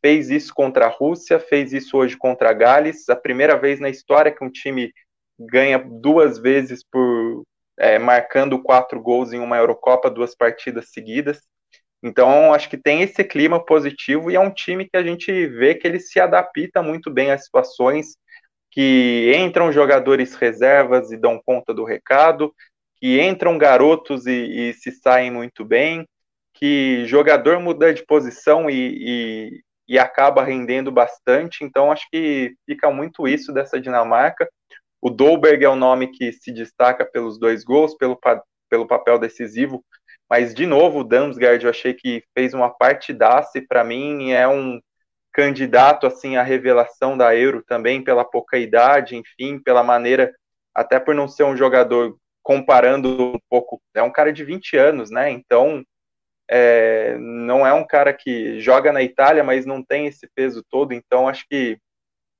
[0.00, 3.88] Fez isso contra a Rússia, fez isso hoje contra a Gales, a primeira vez na
[3.88, 4.92] história que um time
[5.38, 7.42] ganha duas vezes por
[7.78, 11.40] é, marcando quatro gols em uma Eurocopa, duas partidas seguidas.
[12.02, 15.74] Então, acho que tem esse clima positivo e é um time que a gente vê
[15.74, 18.16] que ele se adapta muito bem às situações,
[18.78, 22.54] que entram jogadores reservas e dão conta do recado,
[22.94, 24.30] que entram garotos e,
[24.70, 26.06] e se saem muito bem,
[26.54, 31.64] que jogador muda de posição e, e, e, acaba rendendo bastante.
[31.64, 34.48] Então, acho que fica muito isso dessa Dinamarca.
[35.02, 38.16] O Dolberg é o nome que se destaca pelos dois gols, pelo,
[38.70, 39.84] pelo papel decisivo.
[40.30, 44.46] Mas, de novo, o Damsgaard eu achei que fez uma partidaça e, para mim, é
[44.46, 44.78] um
[45.38, 50.34] candidato assim à revelação da Euro também pela pouca idade, enfim, pela maneira,
[50.74, 55.12] até por não ser um jogador comparando um pouco, é um cara de 20 anos,
[55.12, 55.30] né?
[55.30, 55.84] Então,
[56.50, 60.92] é, não é um cara que joga na Itália, mas não tem esse peso todo,
[60.92, 61.78] então acho que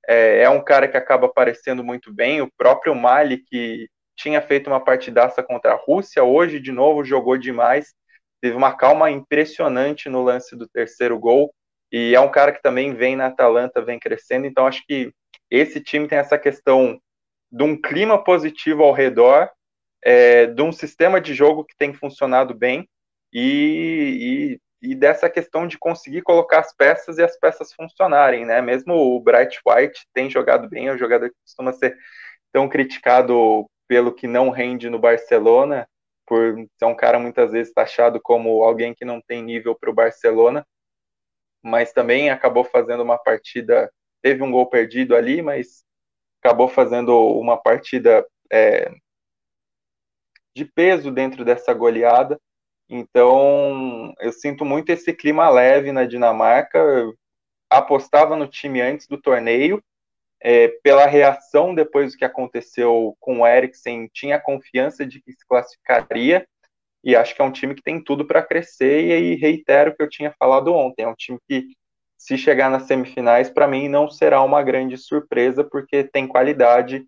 [0.08, 2.40] é, é um cara que acaba aparecendo muito bem.
[2.42, 7.36] O próprio Mali, que tinha feito uma partidaça contra a Rússia, hoje de novo jogou
[7.36, 7.94] demais,
[8.40, 11.54] teve uma calma impressionante no lance do terceiro gol,
[11.90, 15.12] e é um cara que também vem na Atalanta, vem crescendo, então acho que
[15.50, 17.00] esse time tem essa questão
[17.50, 19.50] de um clima positivo ao redor,
[20.04, 22.88] é, de um sistema de jogo que tem funcionado bem,
[23.32, 28.60] e, e, e, dessa questão de conseguir colocar as peças e as peças funcionarem, né?
[28.62, 31.96] Mesmo o Bright White tem jogado bem, é um jogador que costuma ser
[32.52, 35.86] tão criticado pelo que não rende no Barcelona,
[36.26, 39.94] por ser um cara muitas vezes taxado como alguém que não tem nível para o
[39.94, 40.66] Barcelona,
[41.62, 43.90] mas também acabou fazendo uma partida,
[44.22, 45.84] teve um gol perdido ali, mas
[46.42, 48.90] acabou fazendo uma partida é,
[50.54, 52.38] de peso dentro dessa goleada.
[52.88, 56.78] Então, eu sinto muito esse clima leve na Dinamarca.
[56.78, 57.14] Eu
[57.70, 59.82] apostava no time antes do torneio,
[60.40, 65.46] é, pela reação depois do que aconteceu com o Eriksen, tinha confiança de que se
[65.46, 66.46] classificaria.
[67.04, 69.06] E acho que é um time que tem tudo para crescer.
[69.06, 71.66] E aí reitero o que eu tinha falado ontem: é um time que,
[72.16, 77.06] se chegar nas semifinais, para mim não será uma grande surpresa, porque tem qualidade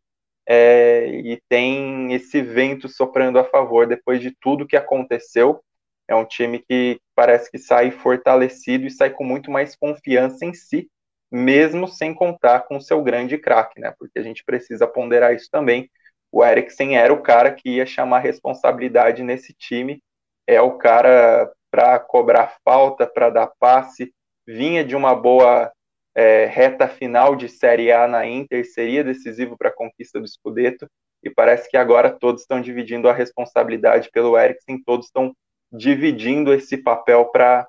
[0.48, 5.60] é, e tem esse vento soprando a favor depois de tudo que aconteceu.
[6.08, 10.52] É um time que parece que sai fortalecido e sai com muito mais confiança em
[10.52, 10.88] si,
[11.30, 13.94] mesmo sem contar com o seu grande craque, né?
[13.98, 15.88] Porque a gente precisa ponderar isso também.
[16.32, 20.02] O Eriksen era o cara que ia chamar responsabilidade nesse time,
[20.46, 24.12] é o cara para cobrar falta, para dar passe,
[24.46, 25.72] vinha de uma boa
[26.14, 30.88] é, reta final de Série A na Inter, seria decisivo para a conquista do Scudetto,
[31.22, 35.34] e parece que agora todos estão dividindo a responsabilidade pelo Eriksen, todos estão
[35.72, 37.68] dividindo esse papel para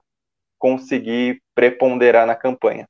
[0.57, 2.87] conseguir preponderar na campanha.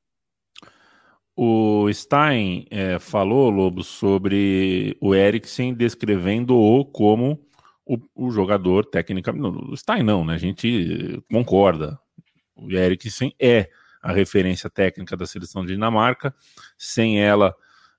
[1.34, 7.40] O Stein é, falou, Lobo, sobre o Eriksen descrevendo-o como
[7.86, 9.46] o, o, jogador tecnicamente.
[9.46, 10.34] O Stein não, né?
[10.34, 11.98] A gente concorda.
[12.54, 13.70] O Eriksen é
[14.02, 16.34] a referência técnica da seleção de Dinamarca.
[16.76, 17.54] Sem ela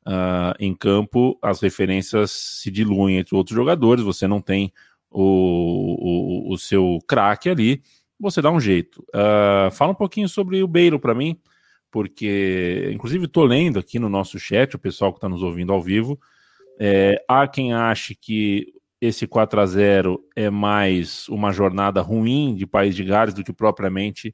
[0.05, 4.03] uh, em campo, as referências se diluem entre outros jogadores.
[4.03, 4.71] Você não tem
[5.09, 7.81] o, o, o seu craque ali,
[8.19, 9.05] você dá um jeito.
[9.09, 11.39] Uh, fala um pouquinho sobre o Beiro para mim,
[11.93, 15.79] porque, inclusive, estou lendo aqui no nosso chat, o pessoal que está nos ouvindo ao
[15.79, 16.19] vivo.
[16.79, 22.65] É, há quem ache que esse 4 a 0 é mais uma jornada ruim de
[22.65, 24.33] País de Gales do que propriamente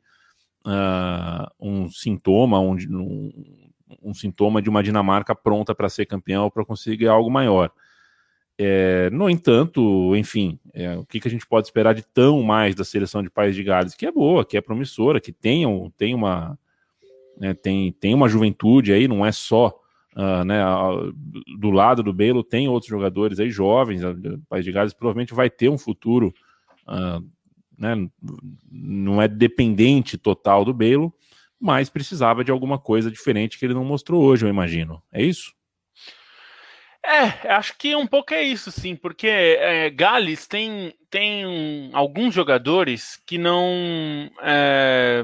[0.65, 3.31] uh, um sintoma, um, um,
[4.03, 7.73] um, sintoma de uma Dinamarca pronta para ser campeão ou para conseguir algo maior.
[8.57, 12.73] É, no entanto, enfim, é, o que, que, a gente pode esperar de tão mais
[12.73, 15.65] da seleção de País de Gales, que é boa, que é promissora, que tem,
[15.97, 16.57] tem, uma,
[17.39, 19.79] né, tem, tem uma juventude aí, não é só
[20.15, 20.61] uh, né,
[21.57, 25.49] do lado do Belo, tem outros jogadores aí jovens, o País de Gales provavelmente vai
[25.49, 26.33] ter um futuro,
[26.87, 27.25] uh,
[27.77, 27.95] né,
[28.71, 31.13] não é dependente total do Belo,
[31.59, 35.01] mas precisava de alguma coisa diferente que ele não mostrou hoje, eu imagino.
[35.11, 35.53] É isso?
[37.05, 43.17] É, acho que um pouco é isso, sim, porque é, Gales tem, tem alguns jogadores
[43.25, 44.29] que não.
[44.41, 45.23] É,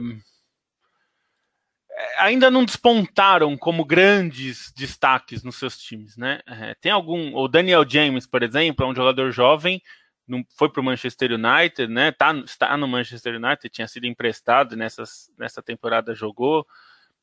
[2.18, 6.40] ainda não despontaram como grandes destaques nos seus times, né?
[6.48, 7.36] É, tem algum.
[7.36, 9.82] O Daniel James, por exemplo, é um jogador jovem,
[10.28, 12.12] não, foi para o Manchester United, né?
[12.12, 16.66] Tá, está no Manchester United, tinha sido emprestado nessas, nessa temporada, jogou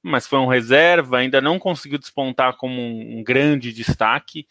[0.03, 4.49] mas foi um reserva, ainda não conseguiu despontar como um, grande destaque.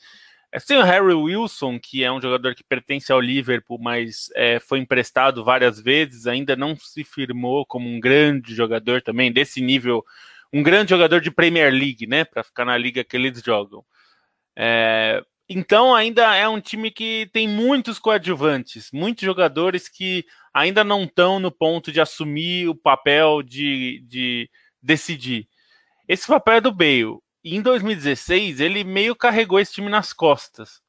[0.51, 4.59] É, tem o Harry Wilson, que é um jogador que pertence ao Liverpool, mas é,
[4.59, 10.05] foi emprestado várias vezes, ainda não se firmou como um grande jogador também, desse nível,
[10.53, 13.83] um grande jogador de Premier League, né, para ficar na liga que eles jogam.
[14.55, 21.03] É, então, ainda é um time que tem muitos coadjuvantes, muitos jogadores que ainda não
[21.03, 24.49] estão no ponto de assumir o papel de, de
[24.81, 25.47] decidir.
[26.07, 27.17] Esse papel é do Bale.
[27.43, 30.81] E em 2016, ele meio carregou esse time nas costas.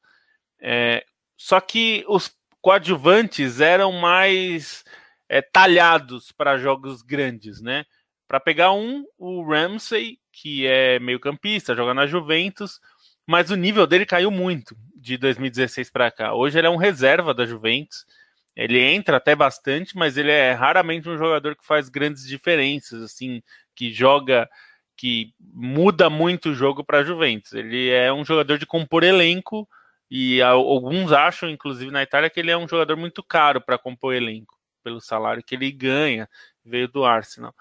[0.61, 1.03] É,
[1.35, 4.83] só que os coadjuvantes eram mais
[5.27, 7.85] é, talhados para jogos grandes, né?
[8.33, 12.81] Para pegar um, o Ramsey, que é meio campista, joga na Juventus,
[13.27, 16.33] mas o nível dele caiu muito de 2016 para cá.
[16.33, 18.07] Hoje ele é um reserva da Juventus.
[18.55, 23.39] Ele entra até bastante, mas ele é raramente um jogador que faz grandes diferenças, assim,
[23.75, 24.49] que joga,
[24.97, 27.53] que muda muito o jogo para a Juventus.
[27.53, 29.69] Ele é um jogador de compor elenco
[30.09, 34.15] e alguns acham, inclusive na Itália, que ele é um jogador muito caro para compor
[34.15, 34.57] elenco.
[34.83, 36.27] pelo salário que ele ganha,
[36.65, 37.53] veio do Arsenal.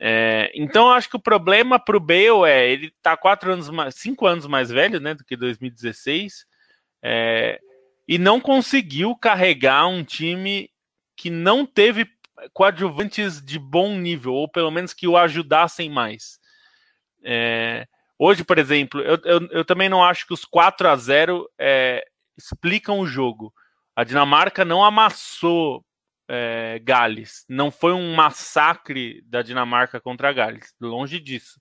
[0.00, 4.26] É, então acho que o problema para o Bale é ele tá quatro anos cinco
[4.26, 6.46] anos mais velho, né, do que 2016,
[7.02, 7.60] é,
[8.06, 10.70] e não conseguiu carregar um time
[11.16, 12.08] que não teve
[12.52, 16.38] coadjuvantes de bom nível, ou pelo menos que o ajudassem mais.
[17.24, 21.50] É, hoje, por exemplo, eu, eu, eu, também não acho que os 4 a 0
[21.58, 22.06] é,
[22.36, 23.52] explicam o jogo.
[23.96, 25.84] A Dinamarca não amassou
[26.28, 27.44] é, Gales.
[27.48, 30.74] Não foi um massacre da Dinamarca contra Gales.
[30.80, 31.58] Longe disso.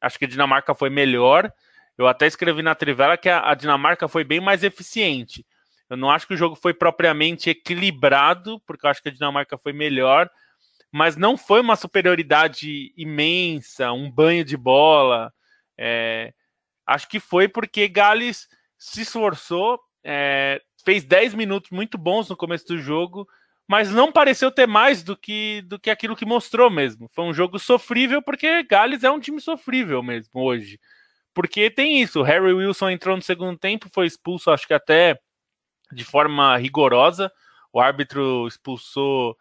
[0.00, 1.52] Acho que a Dinamarca foi melhor.
[1.96, 5.44] Eu até escrevi na Trivela que a, a Dinamarca foi bem mais eficiente.
[5.90, 9.56] Eu não acho que o jogo foi propriamente equilibrado, porque eu acho que a Dinamarca
[9.56, 10.30] foi melhor,
[10.92, 15.32] mas não foi uma superioridade imensa, um banho de bola.
[15.76, 16.32] É,
[16.86, 22.66] acho que foi porque Gales se esforçou, é, fez 10 minutos muito bons no começo
[22.66, 23.26] do jogo,
[23.68, 27.08] mas não pareceu ter mais do que, do que aquilo que mostrou mesmo.
[27.12, 30.80] Foi um jogo sofrível, porque Gales é um time sofrível mesmo hoje.
[31.34, 35.20] Porque tem isso, Harry Wilson entrou no segundo tempo, foi expulso, acho que até
[35.92, 37.30] de forma rigorosa.
[37.70, 39.36] O árbitro expulsou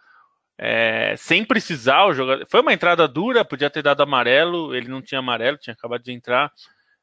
[0.58, 2.46] é, sem precisar o jogador.
[2.50, 6.12] Foi uma entrada dura, podia ter dado amarelo, ele não tinha amarelo, tinha acabado de
[6.12, 6.52] entrar.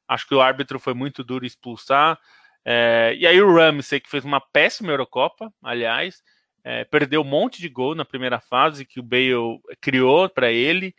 [0.07, 2.19] Acho que o árbitro foi muito duro expulsar.
[2.65, 6.23] É, e aí o Ramsey, que fez uma péssima Eurocopa, aliás,
[6.65, 10.95] é, perdeu um monte de gol na primeira fase que o Bale criou para ele,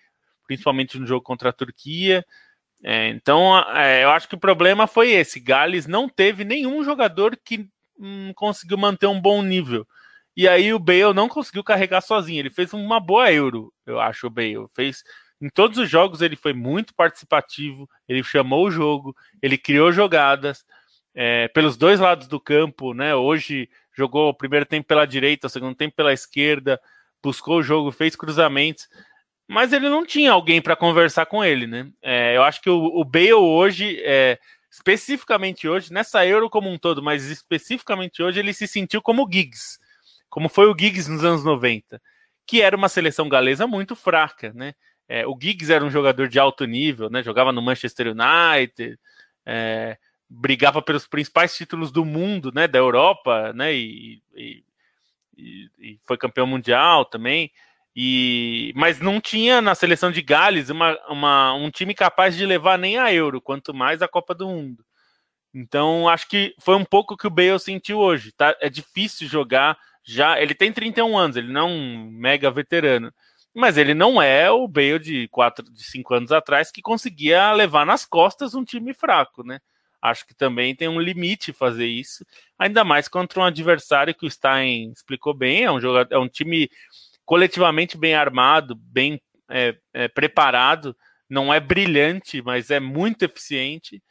[0.45, 2.23] principalmente no jogo contra a Turquia.
[2.83, 5.39] É, então, é, eu acho que o problema foi esse.
[5.39, 7.67] Gales não teve nenhum jogador que
[7.99, 9.87] hum, conseguiu manter um bom nível.
[10.37, 12.39] E aí o Bale não conseguiu carregar sozinho.
[12.39, 14.67] Ele fez uma boa Euro, eu acho, o Bale.
[14.73, 15.03] Fez
[15.41, 20.63] em todos os jogos ele foi muito participativo, ele chamou o jogo, ele criou jogadas
[21.13, 23.15] é, pelos dois lados do campo, né?
[23.15, 26.79] Hoje jogou o primeiro tempo pela direita, o segundo tempo pela esquerda,
[27.23, 28.87] buscou o jogo, fez cruzamentos,
[29.47, 31.89] mas ele não tinha alguém para conversar com ele, né?
[32.01, 34.39] É, eu acho que o, o Bale hoje é,
[34.75, 39.31] especificamente hoje, nessa Euro como um todo, mas especificamente hoje, ele se sentiu como o
[39.31, 39.79] Giggs,
[40.29, 42.01] como foi o Giggs nos anos 90,
[42.45, 44.73] que era uma seleção galesa muito fraca, né?
[45.07, 47.23] É, o Giggs era um jogador de alto nível, né?
[47.23, 48.99] Jogava no Manchester United,
[49.45, 49.97] é,
[50.29, 52.67] brigava pelos principais títulos do mundo, né?
[52.67, 53.73] Da Europa, né?
[53.73, 54.63] E, e,
[55.37, 57.51] e foi campeão mundial também.
[57.95, 62.77] E, mas não tinha na seleção de Gales uma, uma, um time capaz de levar
[62.77, 64.83] nem a Euro, quanto mais a Copa do Mundo.
[65.53, 68.33] Então, acho que foi um pouco que o Bale sentiu hoje.
[68.33, 68.55] Tá?
[68.59, 70.39] É difícil jogar já.
[70.41, 73.13] Ele tem 31 anos, ele não é um mega veterano.
[73.53, 77.85] Mas ele não é o Bale de 4, de 5 anos atrás que conseguia levar
[77.85, 79.59] nas costas um time fraco, né?
[80.09, 82.25] Acho que também tem um limite fazer isso,
[82.59, 86.27] ainda mais contra um adversário que o Stein explicou bem, é um jogador, é um
[86.27, 86.69] time
[87.25, 90.95] coletivamente bem armado, bem é, é, preparado,
[91.27, 94.01] não é brilhante, mas é muito eficiente.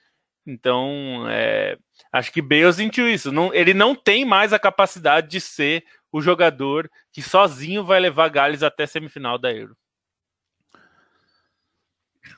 [0.44, 1.78] Então, é,
[2.12, 3.30] acho que Bale sentiu isso.
[3.30, 8.28] Não, ele não tem mais a capacidade de ser o jogador que sozinho vai levar
[8.28, 9.76] Gales até a semifinal da Euro.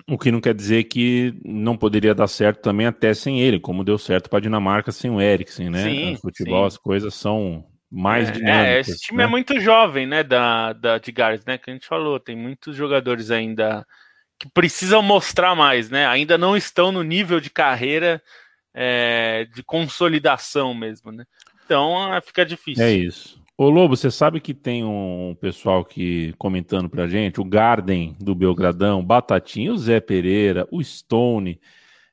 [0.08, 3.84] O que não quer dizer que não poderia dar certo também até sem ele, como
[3.84, 5.82] deu certo para a Dinamarca sem o Eriksen, né?
[5.82, 6.66] Sim, o futebol, sim.
[6.66, 8.66] as coisas são mais é, dinâmicas.
[8.66, 9.24] É, esse time é né?
[9.24, 12.76] é muito jovem, né, da, da de Gales, né, que a gente falou, tem muitos
[12.76, 13.86] jogadores ainda
[14.38, 18.22] que precisam mostrar mais, né, ainda não estão no nível de carreira
[18.74, 21.24] é, de consolidação mesmo, né.
[21.64, 22.84] Então é, fica difícil.
[22.84, 23.42] É isso.
[23.58, 28.34] Ô Lobo, você sabe que tem um pessoal que comentando pra gente, o Garden do
[28.34, 31.58] Belgradão, Batatinha, o Zé Pereira, o Stone,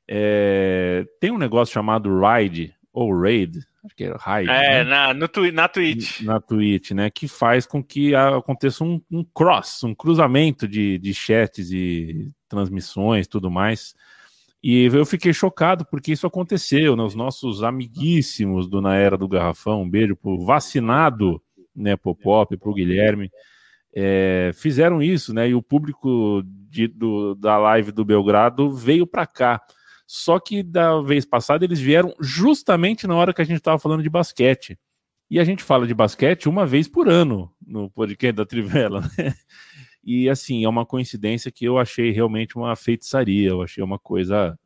[0.07, 4.49] é, tem um negócio chamado Ride, ou Raid, acho que é Raid.
[4.49, 4.83] É, né?
[4.85, 6.21] na, no twi na Twitch.
[6.21, 7.09] Na Twitch, né?
[7.09, 13.27] Que faz com que aconteça um, um cross, um cruzamento de, de chats e transmissões
[13.27, 13.95] tudo mais.
[14.63, 17.03] E eu fiquei chocado porque isso aconteceu, né?
[17.03, 21.41] Os nossos amiguíssimos do Na Era do Garrafão, um beijo pro vacinado,
[21.75, 23.29] né, pro Pop, pro Guilherme,
[23.93, 25.49] é, fizeram isso, né?
[25.49, 29.61] E o público de, do, da live do Belgrado veio para cá.
[30.07, 34.03] Só que da vez passada eles vieram justamente na hora que a gente estava falando
[34.03, 34.79] de basquete.
[35.29, 39.33] E a gente fala de basquete uma vez por ano no podcast da Trivela, né?
[40.03, 44.59] E assim, é uma coincidência que eu achei realmente uma feitiçaria, eu achei uma coisa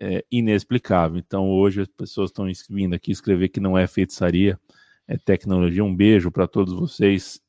[0.00, 1.18] é, inexplicável.
[1.18, 4.58] Então hoje as pessoas estão vindo aqui escrever que não é feitiçaria,
[5.06, 5.84] é tecnologia.
[5.84, 7.40] Um beijo para todos vocês.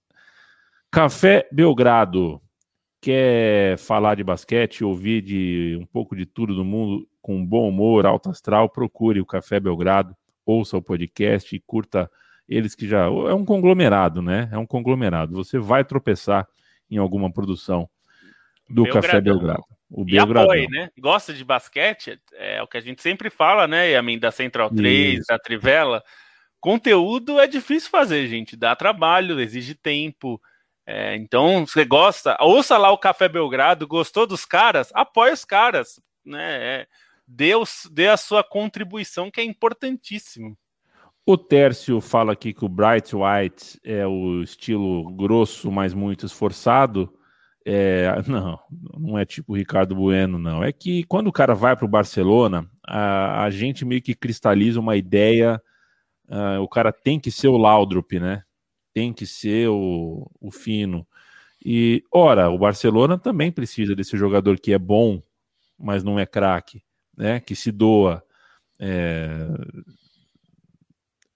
[0.91, 2.41] Café Belgrado.
[3.03, 8.05] Quer falar de basquete, ouvir de um pouco de tudo do mundo com bom humor,
[8.05, 8.69] alto astral?
[8.69, 12.11] Procure o Café Belgrado, ouça o podcast e curta
[12.47, 13.05] Eles que já.
[13.05, 14.49] É um conglomerado, né?
[14.51, 15.33] É um conglomerado.
[15.33, 16.47] Você vai tropeçar
[16.91, 17.89] em alguma produção
[18.69, 19.01] do Belgradão.
[19.01, 19.63] Café Belgrado.
[19.91, 20.89] O e apoie, né?
[20.97, 23.91] Gosta de basquete, é o que a gente sempre fala, né?
[23.91, 25.27] E a mim da Central 3, Isso.
[25.27, 26.01] da Trivela.
[26.61, 28.55] Conteúdo é difícil fazer, gente.
[28.55, 30.41] Dá trabalho, exige tempo.
[30.85, 34.89] É, então, você gosta, ouça lá o Café Belgrado, gostou dos caras?
[34.93, 36.81] Apoie os caras, né?
[36.81, 36.87] É,
[37.27, 40.57] dê, os, dê a sua contribuição, que é importantíssimo.
[41.25, 47.13] O Tércio fala aqui que o Bright White é o estilo grosso, mas muito esforçado.
[47.65, 48.59] É, não,
[48.97, 50.63] não é tipo o Ricardo Bueno, não.
[50.63, 54.79] É que quando o cara vai para o Barcelona, a, a, gente meio que cristaliza
[54.79, 55.61] uma ideia.
[56.27, 58.43] Uh, o cara tem que ser o Laudrup, né?
[58.93, 61.05] Tem que ser o, o fino.
[61.63, 65.21] E, ora, o Barcelona também precisa desse jogador que é bom,
[65.77, 66.81] mas não é craque,
[67.15, 67.39] né?
[67.39, 68.23] Que se doa.
[68.79, 69.47] É...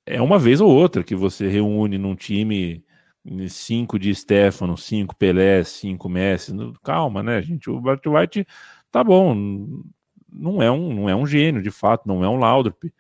[0.05, 2.84] é uma vez ou outra que você reúne num time
[3.49, 6.53] cinco de Stefano, cinco Pelé, cinco Messi.
[6.84, 7.69] Calma, né, gente?
[7.69, 8.47] O Bart White
[8.91, 9.36] tá bom,
[10.32, 12.91] não é um, não é um gênio, de fato, não é um Laudrup,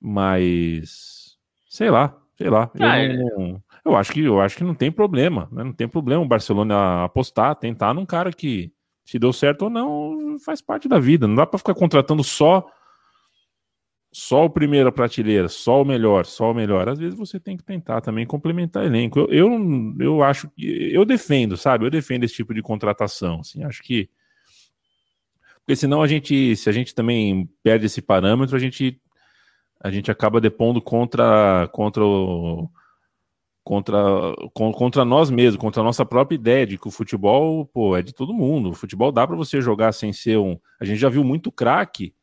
[0.00, 1.36] mas
[1.68, 2.70] sei lá, sei lá.
[2.74, 3.60] Eu, ah, não, é.
[3.84, 5.64] eu, acho que eu acho que não tem problema, né?
[5.64, 8.72] Não tem problema o Barcelona apostar, tentar num cara que
[9.04, 11.26] se deu certo ou não, faz parte da vida.
[11.26, 12.66] Não dá para ficar contratando só
[14.12, 16.88] só o primeiro prateleira, só o melhor, só o melhor.
[16.88, 19.20] Às vezes você tem que tentar também complementar elenco.
[19.20, 21.86] Eu, eu, eu acho que eu defendo, sabe?
[21.86, 23.40] Eu defendo esse tipo de contratação.
[23.40, 24.10] Assim, acho que
[25.70, 29.00] porque senão a gente, se a gente também perde esse parâmetro, a gente
[29.80, 32.68] a gente acaba depondo contra contra o,
[33.62, 33.96] contra
[34.52, 38.12] contra nós mesmos, contra a nossa própria ideia de que o futebol, pô, é de
[38.12, 38.70] todo mundo.
[38.70, 40.58] O futebol dá para você jogar sem ser um.
[40.80, 42.14] A gente já viu muito craque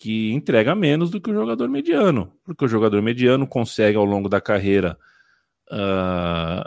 [0.00, 4.30] que entrega menos do que o jogador mediano, porque o jogador mediano consegue ao longo
[4.30, 4.98] da carreira
[5.70, 6.66] uh,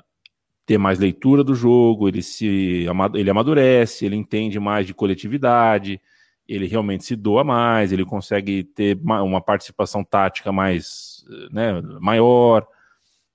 [0.67, 5.99] ter mais leitura do jogo, ele se ele amadurece, ele entende mais de coletividade,
[6.47, 12.67] ele realmente se doa mais, ele consegue ter uma participação tática mais né, maior.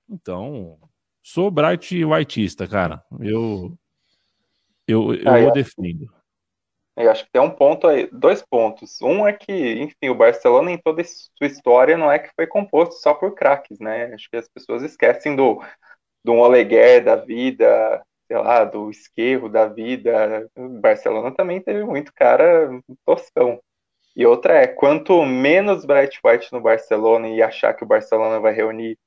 [0.08, 0.78] Então,
[1.20, 3.02] sou Bright Whiteista, cara.
[3.18, 3.76] Eu
[4.86, 6.08] eu, eu, eu defendo.
[7.00, 9.00] Eu acho que tem um ponto aí, dois pontos.
[9.00, 12.96] Um é que, enfim, o Barcelona em toda sua história não é que foi composto
[12.96, 14.12] só por craques, né?
[14.14, 15.62] Acho que as pessoas esquecem do,
[16.24, 20.50] do Oleguer da vida, sei lá, do Esquerro da vida.
[20.56, 22.68] O Barcelona também teve muito cara
[23.06, 23.60] toscão.
[24.16, 28.52] E outra é, quanto menos Bright White no Barcelona e achar que o Barcelona vai
[28.52, 28.98] reunir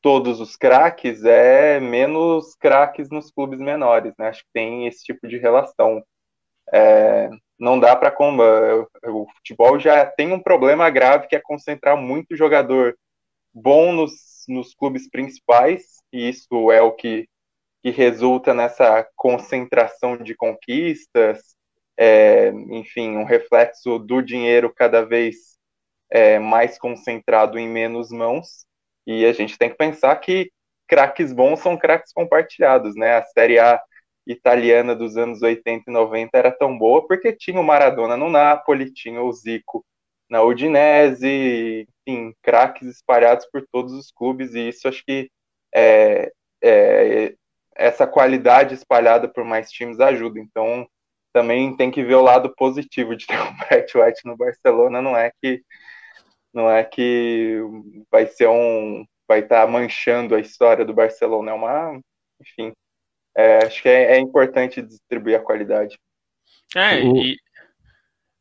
[0.00, 4.28] todos os craques, é menos craques nos clubes menores, né?
[4.28, 6.02] Acho que tem esse tipo de relação.
[6.70, 11.96] É, não dá para como o futebol já tem um problema grave que é concentrar
[11.96, 12.96] muito jogador
[13.54, 14.12] bom nos,
[14.48, 17.28] nos clubes principais e isso é o que,
[17.82, 21.54] que resulta nessa concentração de conquistas
[21.96, 25.56] é, enfim um reflexo do dinheiro cada vez
[26.10, 28.66] é, mais concentrado em menos mãos
[29.06, 30.50] e a gente tem que pensar que
[30.88, 33.16] craques bons são craques compartilhados né?
[33.16, 33.80] A série A
[34.26, 38.92] italiana dos anos 80 e 90 era tão boa porque tinha o Maradona no Napoli,
[38.92, 39.84] tinha o Zico
[40.30, 45.30] na Udinese, enfim, craques espalhados por todos os clubes, e isso acho que
[45.74, 47.34] é, é,
[47.76, 50.40] essa qualidade espalhada por mais times ajuda.
[50.40, 50.88] Então,
[51.32, 55.16] também tem que ver o lado positivo de ter o Bright White no Barcelona, não
[55.16, 55.62] é que
[56.52, 57.58] não é que
[58.10, 62.00] vai ser um vai estar tá manchando a história do Barcelona, é uma,
[62.40, 62.72] enfim,
[63.36, 65.98] é, acho que é, é, importante distribuir a qualidade.
[66.74, 67.16] É, o...
[67.16, 67.36] e.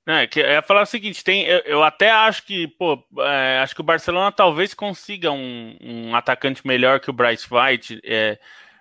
[0.08, 3.60] É, que eu ia falar o seguinte, tem, eu, eu até acho que, pô, é,
[3.60, 8.40] acho que o Barcelona talvez consiga um, um atacante melhor que o Bryce White, é,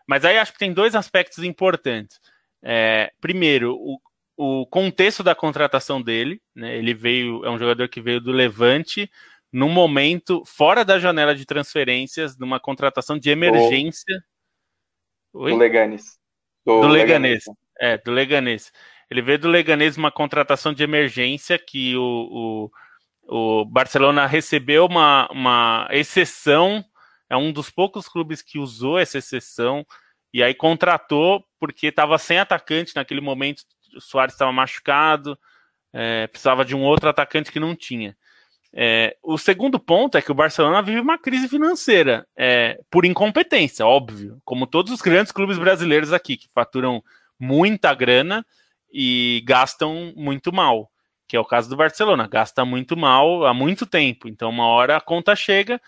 [0.08, 2.18] mas aí acho que tem dois aspectos importantes.
[2.62, 4.00] É, primeiro, o,
[4.36, 9.10] o contexto da contratação dele, né, ele veio, é um jogador que veio do Levante,
[9.52, 14.24] num momento fora da janela de transferências, numa contratação de emergência.
[15.32, 15.52] Oi?
[15.52, 16.18] Do Leganes.
[16.64, 17.44] Do, do Leganês.
[17.44, 17.44] Leganês.
[17.78, 18.72] É, do Leganês.
[19.10, 22.70] Ele veio do Leganês uma contratação de emergência que o,
[23.26, 26.84] o, o Barcelona recebeu uma, uma exceção.
[27.28, 29.84] É um dos poucos clubes que usou essa exceção
[30.32, 33.62] e aí contratou porque estava sem atacante naquele momento.
[33.96, 35.38] O Soares estava machucado,
[35.92, 38.16] é, precisava de um outro atacante que não tinha.
[38.72, 43.84] É, o segundo ponto é que o Barcelona vive uma crise financeira, é, por incompetência,
[43.84, 47.02] óbvio, como todos os grandes clubes brasileiros aqui, que faturam
[47.38, 48.46] muita grana
[48.92, 50.90] e gastam muito mal,
[51.26, 54.96] que é o caso do Barcelona, gasta muito mal há muito tempo, então uma hora
[54.96, 55.80] a conta chega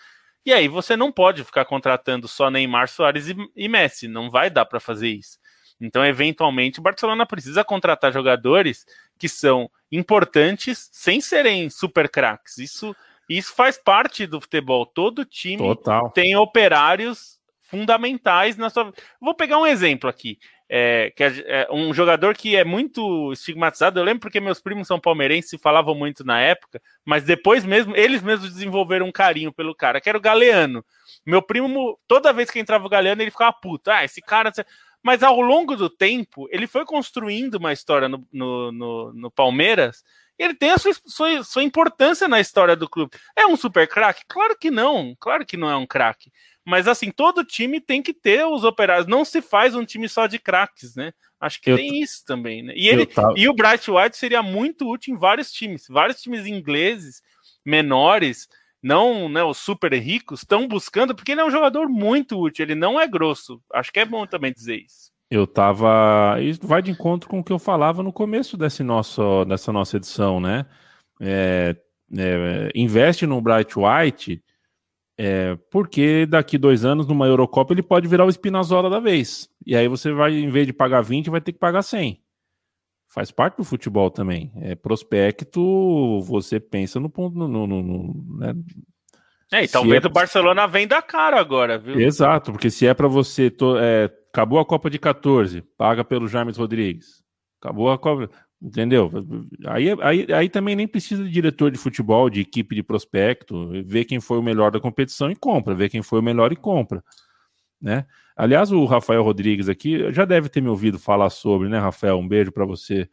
[0.45, 4.49] E aí você não pode ficar contratando só Neymar, Soares e, e Messi, não vai
[4.49, 5.39] dar para fazer isso.
[5.85, 8.85] Então, eventualmente, o Barcelona precisa contratar jogadores
[9.19, 12.57] que são importantes sem serem super craques.
[12.57, 12.95] Isso,
[13.29, 14.85] isso faz parte do futebol.
[14.85, 16.09] Todo time Total.
[16.11, 18.93] tem operários fundamentais na sua.
[19.19, 20.37] Vou pegar um exemplo aqui.
[20.75, 23.99] É, que é, um jogador que é muito estigmatizado.
[23.99, 27.95] Eu lembro porque meus primos são palmeirenses e falavam muito na época, mas depois mesmo,
[27.95, 30.83] eles mesmos desenvolveram um carinho pelo cara, que era o Galeano.
[31.25, 33.91] Meu primo, toda vez que entrava o Galeano, ele ficava puto.
[33.91, 34.51] Ah, esse cara.
[35.03, 40.03] Mas ao longo do tempo, ele foi construindo uma história no, no, no, no Palmeiras.
[40.39, 43.11] ele tem a sua, sua, sua, importância na história do clube.
[43.35, 44.23] É um super craque?
[44.27, 45.15] Claro que não.
[45.19, 46.31] Claro que não é um craque.
[46.65, 49.05] Mas assim, todo time tem que ter os operários.
[49.05, 51.13] Não se faz um time só de craques, né?
[51.39, 52.73] Acho que eu tem isso também, né?
[52.73, 53.33] E, ele, tava...
[53.35, 55.85] e o Bright White seria muito útil em vários times.
[55.89, 57.21] Vários times ingleses
[57.65, 58.47] menores
[58.83, 62.75] não né, os super ricos estão buscando, porque ele é um jogador muito útil, ele
[62.75, 63.61] não é grosso.
[63.73, 65.11] Acho que é bom também dizer isso.
[65.31, 66.37] Eu tava.
[66.41, 69.97] Isso vai de encontro com o que eu falava no começo desse nosso, dessa nossa
[69.97, 70.65] edição, né?
[71.19, 71.75] É,
[72.15, 74.43] é, investe no Bright White,
[75.17, 79.49] é, porque daqui dois anos, numa Eurocopa, ele pode virar o Spinazzola da vez.
[79.65, 82.22] E aí você vai, em vez de pagar 20, vai ter que pagar 100
[83.13, 84.51] faz parte do futebol também.
[84.57, 87.37] É prospecto, você pensa no ponto.
[87.37, 88.53] No, no, no né?
[89.51, 90.07] É, e talvez é...
[90.07, 91.99] o Barcelona venda caro agora, viu?
[91.99, 93.51] Exato, porque se é para você.
[93.51, 93.77] To...
[93.77, 97.23] É, acabou a Copa de 14, paga pelo James Rodrigues.
[97.61, 98.29] Acabou a Copa.
[98.59, 99.11] Entendeu?
[99.67, 104.05] Aí, aí, aí também nem precisa de diretor de futebol, de equipe de prospecto, ver
[104.05, 107.03] quem foi o melhor da competição e compra, ver quem foi o melhor e compra.
[107.81, 108.05] Né?
[108.35, 112.17] Aliás, o Rafael Rodrigues aqui já deve ter me ouvido falar sobre, né, Rafael?
[112.17, 113.09] Um beijo para você.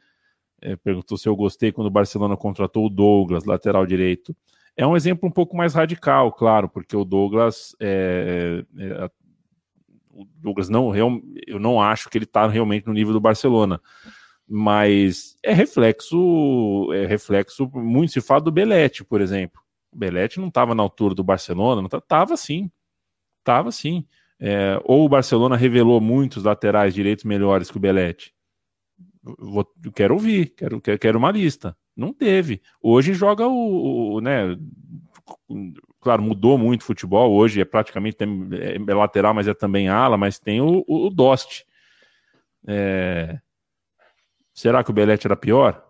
[0.62, 4.36] É, perguntou se eu gostei quando o Barcelona contratou o Douglas, lateral direito.
[4.76, 9.10] É um exemplo um pouco mais radical, claro, porque o Douglas, é, é, é
[10.12, 13.80] o Douglas não, eu não acho que ele está realmente no nível do Barcelona,
[14.46, 19.60] mas é reflexo, é reflexo muito se fala do Belete, por exemplo.
[19.92, 22.70] O Belete não estava na altura do Barcelona, não estava sim,
[23.40, 24.06] estava sim.
[24.40, 28.32] É, ou o Barcelona revelou muitos laterais direitos melhores que o Belete?
[29.22, 31.76] Vou, quero ouvir, quero, quero uma lista.
[31.94, 32.62] Não teve.
[32.80, 34.56] Hoje joga o, o né?
[36.00, 37.32] Claro, mudou muito o futebol.
[37.32, 41.10] Hoje é praticamente é, é lateral, mas é também ala, mas tem o, o, o
[41.10, 41.66] Dost.
[42.66, 43.38] É...
[44.54, 45.89] Será que o Belete era pior?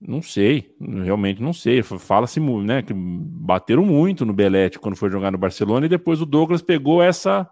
[0.00, 1.82] Não sei, realmente não sei.
[1.82, 6.26] Fala-se né, que bateram muito no Belete quando foi jogar no Barcelona e depois o
[6.26, 7.48] Douglas pegou essa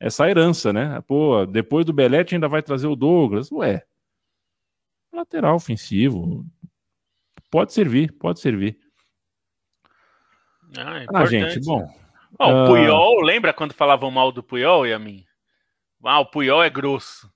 [0.00, 1.00] essa herança, né?
[1.06, 3.50] Pô, depois do Belete ainda vai trazer o Douglas.
[3.52, 3.84] Ué,
[5.12, 6.44] lateral ofensivo.
[7.50, 8.76] Pode servir, pode servir.
[10.76, 11.86] Ah, é ah gente, bom.
[12.40, 12.66] o uh...
[12.66, 15.24] Puyol, lembra quando falavam mal do Puyol, Yamin?
[16.02, 17.32] Ah, o Puyol é grosso.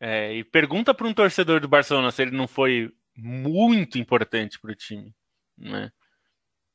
[0.00, 4.70] É, e pergunta para um torcedor do Barcelona se ele não foi muito importante para
[4.70, 5.14] o time,
[5.56, 5.90] né?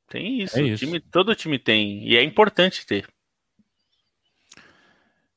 [0.10, 0.86] Tem isso, é isso.
[0.86, 3.08] Time, todo time tem e é importante ter.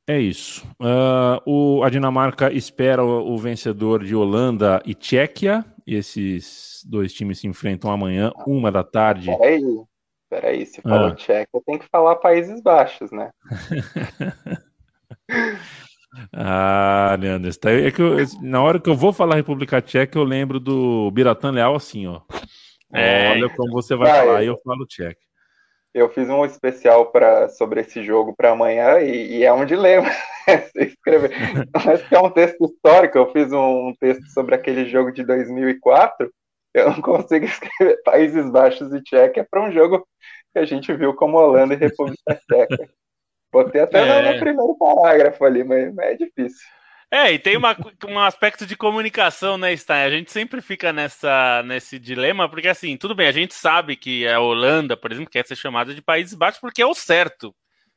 [0.08, 0.66] É isso.
[0.80, 5.64] Uh, o, a Dinamarca espera o, o, vencedor de Holanda e Tchequia.
[5.86, 9.26] E esses dois times se enfrentam amanhã, uma da tarde.
[9.26, 9.62] Peraí,
[10.28, 10.66] peraí.
[10.66, 11.14] Se falou ah.
[11.14, 13.30] Tchequia, tem que falar Países Baixos, né?
[16.32, 20.24] Ah, Leandro, tá, é que eu, na hora que eu vou falar República Tcheca, eu
[20.24, 22.20] lembro do Biratan Leal assim, ó.
[22.92, 23.30] É.
[23.30, 25.20] Olha como você vai ah, falar, e eu falo Tcheca.
[25.92, 30.08] Eu fiz um especial pra, sobre esse jogo para amanhã e, e, é um dilema
[30.76, 31.30] escrever.
[31.72, 36.30] Mas é um texto histórico, eu fiz um, um texto sobre aquele jogo de 2004.
[36.74, 40.06] Eu não consigo escrever Países Baixos e Tchequia para um jogo
[40.52, 42.90] que a gente viu como Holanda e República Tcheca.
[43.56, 44.32] Botei até é.
[44.34, 46.66] no primeiro parágrafo ali, mas, mas, é difícil.
[47.10, 47.74] É, e tem uma,
[48.06, 50.02] um aspecto de comunicação, né, Stein?
[50.04, 54.28] A gente sempre fica nessa, nesse dilema, porque assim, tudo bem, a gente sabe que
[54.28, 57.54] a Holanda, por exemplo, quer ser chamada de Países Baixos porque é o certo,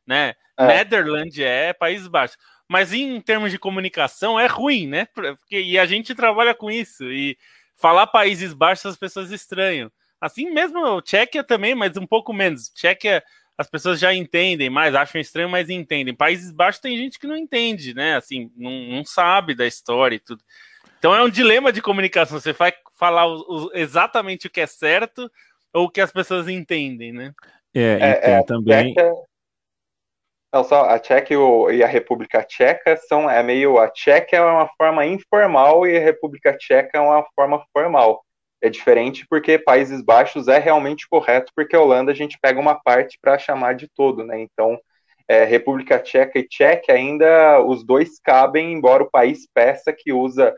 [0.07, 0.33] né?
[0.57, 0.67] É.
[0.67, 2.37] Netherlands é Países Baixos.
[2.69, 5.07] Mas em termos de comunicação é ruim, né?
[5.13, 7.03] Porque, e a gente trabalha com isso.
[7.11, 7.37] E
[7.75, 9.91] falar Países Baixos as pessoas estranham.
[10.21, 12.69] Assim mesmo, Tchequia também, mas um pouco menos.
[12.69, 13.23] Tchequia
[13.59, 16.15] as pessoas já entendem mais, acham estranho, mas entendem.
[16.15, 18.15] Países Baixos tem gente que não entende, né?
[18.15, 20.41] Assim, não, não sabe da história e tudo.
[20.97, 22.39] Então é um dilema de comunicação.
[22.39, 25.29] Você vai falar o, o, exatamente o que é certo
[25.73, 27.33] ou o que as pessoas entendem, né?
[27.75, 28.93] É, é, é também.
[28.93, 29.13] Tcheca,
[30.53, 31.33] não, só a Tcheca
[31.73, 35.99] e a República Tcheca são é meio a Tcheca é uma forma informal e a
[35.99, 38.23] República Tcheca é uma forma formal.
[38.61, 42.75] É diferente porque Países Baixos é realmente correto, porque a Holanda a gente pega uma
[42.75, 44.39] parte para chamar de todo, né?
[44.39, 44.79] Então,
[45.27, 50.53] é, República Tcheca e Tcheca ainda os dois cabem, embora o país peça que usa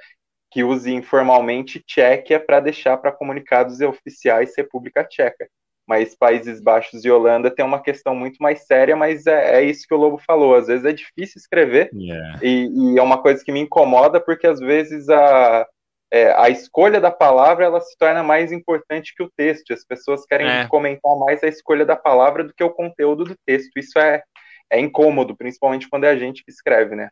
[0.49, 5.47] que use informalmente Tchequia para deixar para comunicados oficiais República Tcheca.
[5.88, 9.88] Mas Países Baixos e Holanda tem uma questão muito mais séria, mas é, é isso
[9.88, 10.56] que o Lobo falou.
[10.56, 12.39] Às vezes é difícil escrever yeah.
[12.41, 15.66] e, e, é uma coisa que me incomoda porque às vezes a,
[16.12, 19.74] é, a escolha da palavra ela se torna mais importante que o texto.
[19.74, 20.68] As pessoas querem é.
[20.68, 23.78] comentar mais a escolha da palavra do que o conteúdo do texto.
[23.78, 24.22] Isso é,
[24.70, 27.09] é incômodo, principalmente quando é a gente que escreve, né?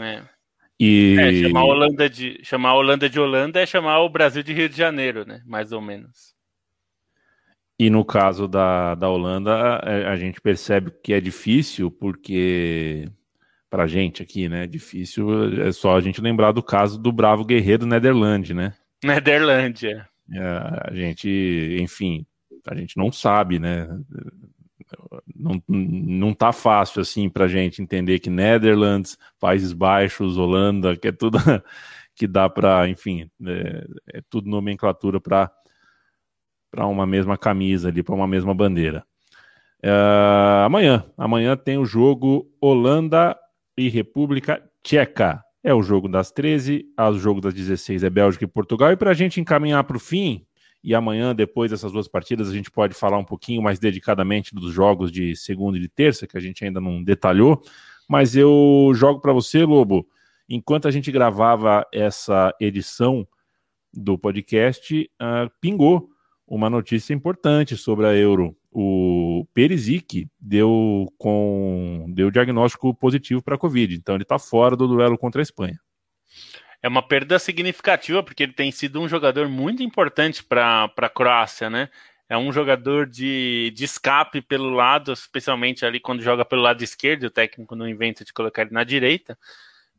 [0.00, 0.22] É.
[0.80, 1.16] E...
[1.18, 4.52] É, chamar a Holanda de chamar a Holanda de Holanda é chamar o Brasil de
[4.52, 5.42] Rio de Janeiro, né?
[5.44, 6.34] Mais ou menos.
[7.78, 13.10] E no caso da, da Holanda, a, a gente percebe que é difícil, porque
[13.76, 14.66] pra gente aqui, né?
[14.66, 18.72] Difícil é só a gente lembrar do caso do bravo guerreiro Nederland, né?
[19.04, 20.08] Nederlândia.
[20.32, 22.24] É, a gente, enfim,
[22.66, 23.86] a gente não sabe, né?
[25.36, 31.12] não, não tá fácil assim para gente entender que Netherlands, Países Baixos, Holanda, que é
[31.12, 31.36] tudo
[32.16, 35.50] que dá para, enfim, é, é, tudo nomenclatura para
[36.70, 39.04] para uma mesma camisa ali, para uma mesma bandeira.
[39.82, 39.90] É,
[40.64, 43.36] amanhã, amanhã tem o jogo Holanda
[43.76, 45.42] e República Tcheca.
[45.62, 48.92] É o jogo das 13, o jogo das 16 é Bélgica e Portugal.
[48.92, 50.46] E para a gente encaminhar para o fim,
[50.82, 54.72] e amanhã, depois dessas duas partidas, a gente pode falar um pouquinho mais dedicadamente dos
[54.72, 57.60] jogos de segunda e de terça, que a gente ainda não detalhou.
[58.08, 60.06] Mas eu jogo para você, Lobo.
[60.48, 63.26] Enquanto a gente gravava essa edição
[63.92, 66.08] do podcast, uh, pingou
[66.46, 68.56] uma notícia importante sobre a Euro.
[68.78, 74.86] O Perisic deu com deu diagnóstico positivo para a Covid, então ele está fora do
[74.86, 75.80] duelo contra a Espanha
[76.82, 81.68] é uma perda significativa, porque ele tem sido um jogador muito importante para a Croácia,
[81.68, 81.88] né?
[82.28, 87.24] É um jogador de, de escape pelo lado, especialmente ali quando joga pelo lado esquerdo,
[87.24, 89.36] o técnico não inventa de colocar ele na direita.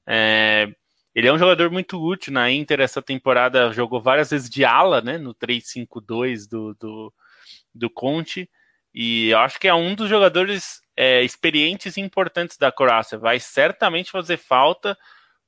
[0.06, 0.70] É,
[1.16, 5.02] ele é um jogador muito útil na Inter essa temporada, jogou várias vezes de ala,
[5.02, 5.18] né?
[5.18, 7.14] No 3-5-2 do, do,
[7.76, 8.50] do Conte.
[9.00, 13.16] E eu acho que é um dos jogadores é, experientes e importantes da Croácia.
[13.16, 14.98] Vai certamente fazer falta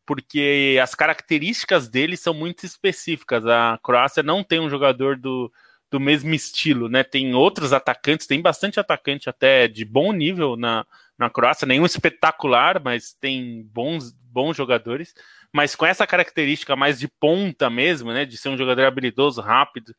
[0.06, 3.44] porque as características dele são muito específicas.
[3.48, 5.52] A Croácia não tem um jogador do,
[5.90, 7.04] do mesmo estilo, né?
[7.04, 10.86] Tem outros atacantes, tem bastante atacante até de bom nível na,
[11.18, 15.16] na Croácia, nenhum espetacular, mas tem bons, bons jogadores.
[15.52, 18.26] Mas com essa característica mais de ponta mesmo, né?
[18.26, 19.96] De ser um jogador habilidoso, rápido,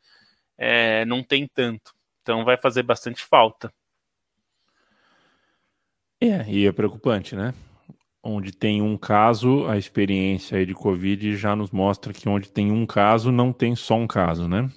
[0.56, 1.98] é, não tem tanto.
[2.22, 3.72] Então vai fazer bastante falta.
[6.20, 7.54] É, e é preocupante, né?
[8.22, 12.86] onde tem um caso, a experiência de Covid já nos mostra que onde tem um
[12.86, 14.70] caso, não tem só um caso, né?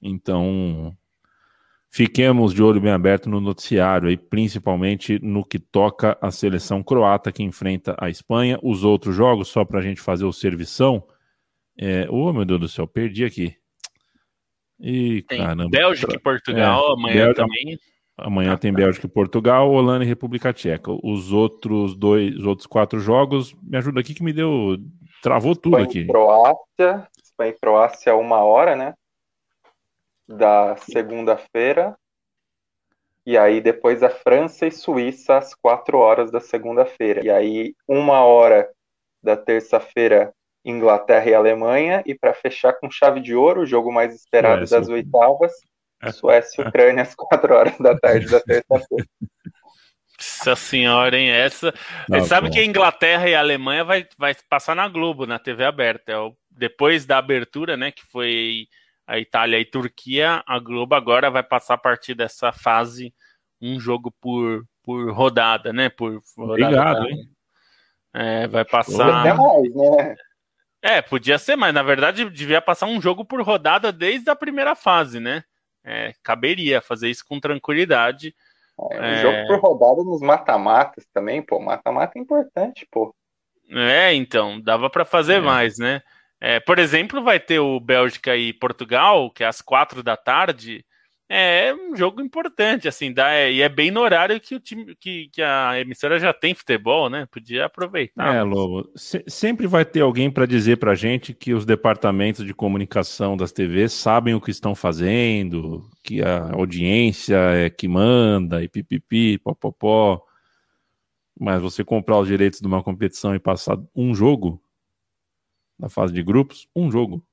[0.00, 0.96] Então,
[1.90, 7.30] fiquemos de olho bem aberto no noticiário aí, principalmente no que toca a seleção croata
[7.30, 8.58] que enfrenta a Espanha.
[8.62, 11.06] Os outros jogos, só para a gente fazer o servição.
[11.78, 12.06] É...
[12.10, 13.56] Oh, meu Deus do céu, perdi aqui.
[14.82, 15.70] E, tem caramba.
[15.70, 17.78] Bélgica e Portugal é, amanhã Bélgica, também.
[18.16, 20.90] Amanhã tem Bélgica e Portugal, Holanda e República Tcheca.
[21.02, 24.76] Os outros dois, os outros quatro jogos, me ajuda aqui que me deu.
[25.22, 26.06] Travou tudo Espanha aqui.
[26.06, 28.94] Croácia, Espanha e Croácia, uma hora, né?
[30.28, 31.96] Da segunda-feira.
[33.24, 37.24] E aí depois a França e Suíça às quatro horas da segunda-feira.
[37.24, 38.68] E aí, uma hora
[39.22, 40.34] da terça-feira,
[40.64, 42.02] Inglaterra e Alemanha.
[42.06, 44.80] E para fechar com chave de ouro, o jogo mais esperado Suécia.
[44.80, 45.52] das oitavas,
[46.12, 49.06] Suécia e Ucrânia às 4 horas da tarde da terça-feira.
[50.18, 51.30] Nossa senhora, hein?
[51.30, 51.74] Essa.
[52.08, 55.64] Não, sabe que a Inglaterra e a Alemanha vai, vai passar na Globo, na TV
[55.64, 56.12] aberta.
[56.12, 56.34] É o...
[56.50, 57.90] Depois da abertura, né?
[57.90, 58.68] Que foi
[59.06, 63.12] a Itália e Turquia, a Globo agora vai passar a partir dessa fase
[63.60, 65.88] um jogo por, por rodada, né?
[65.88, 67.30] Por rodada Obrigado, hein?
[68.14, 69.20] É, vai passar.
[69.20, 70.16] Até mais, né?
[70.82, 74.74] É, podia ser, mas na verdade devia passar um jogo por rodada desde a primeira
[74.74, 75.44] fase, né?
[75.84, 78.34] É, caberia fazer isso com tranquilidade.
[78.90, 79.22] É, é...
[79.22, 81.60] jogo por rodada nos mata-matas também, pô.
[81.60, 83.14] Mata-mata é importante, pô.
[83.70, 85.40] É, então, dava para fazer é.
[85.40, 86.02] mais, né?
[86.40, 90.84] É, por exemplo, vai ter o Bélgica e Portugal, que é às quatro da tarde
[91.34, 94.94] é um jogo importante, assim, dá, é, e é bem no horário que o time,
[94.96, 97.26] que, que a emissora já tem futebol, né?
[97.30, 98.34] Podia aproveitar.
[98.34, 102.52] É, Lobo, se, sempre vai ter alguém para dizer pra gente que os departamentos de
[102.52, 108.68] comunicação das TVs sabem o que estão fazendo, que a audiência é que manda, e
[108.68, 110.22] pipipi, popopó.
[111.40, 114.62] Mas você comprar os direitos de uma competição e passar um jogo
[115.78, 117.24] na fase de grupos, um jogo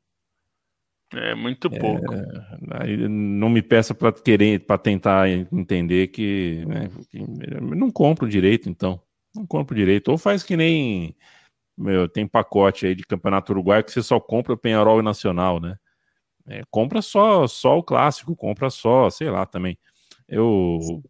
[1.13, 2.13] É muito pouco.
[2.13, 8.69] É, não me peça para querer, para tentar entender que, né, que, não compro direito,
[8.69, 9.01] então.
[9.35, 10.09] Não compro direito.
[10.09, 11.15] Ou faz que nem
[11.79, 15.61] meu, tem pacote aí de campeonato uruguaio que você só compra o Penharol e Nacional,
[15.61, 15.77] né?
[16.45, 19.77] É, compra só só o clássico, compra só, sei lá, também.
[20.27, 21.01] Eu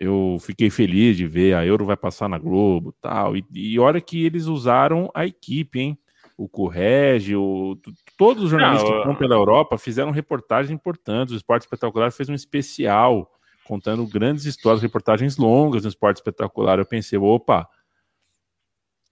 [0.00, 3.36] eu fiquei feliz de ver a Euro vai passar na Globo, tal.
[3.36, 5.98] E, e olha que eles usaram a equipe, hein?
[6.40, 7.78] O Correge, o,
[8.16, 11.34] todos os jornalistas Não, que estão pela Europa fizeram reportagens importantes.
[11.34, 13.30] O Esporte Espetacular fez um especial
[13.66, 16.78] contando grandes histórias, reportagens longas no Esporte Espetacular.
[16.78, 17.68] Eu pensei, opa,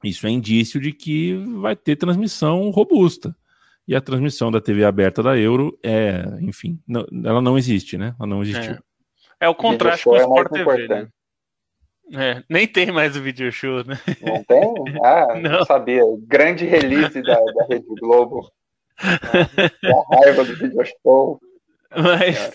[0.02, 3.36] isso é indício de que vai ter transmissão robusta.
[3.86, 8.14] E a transmissão da TV aberta da Euro é, enfim, não, ela não existe, né?
[8.18, 8.72] Ela não existiu.
[8.72, 8.78] É.
[9.40, 11.08] É o contraste com o é Sport TV, né?
[12.14, 13.98] É, nem tem mais o video show, né?
[14.22, 14.74] Não tem?
[15.04, 16.02] Ah, não, não sabia.
[16.26, 18.50] Grande release da, da Rede Globo.
[18.98, 21.38] a raiva do video show.
[21.94, 22.52] Mas, é.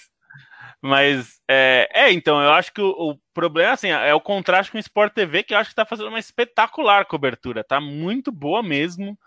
[0.82, 4.78] mas é, é, então, eu acho que o, o, problema assim, é o contraste com
[4.78, 7.64] o Sport TV, que eu acho que tá fazendo uma espetacular cobertura.
[7.64, 9.18] Tá muito boa mesmo.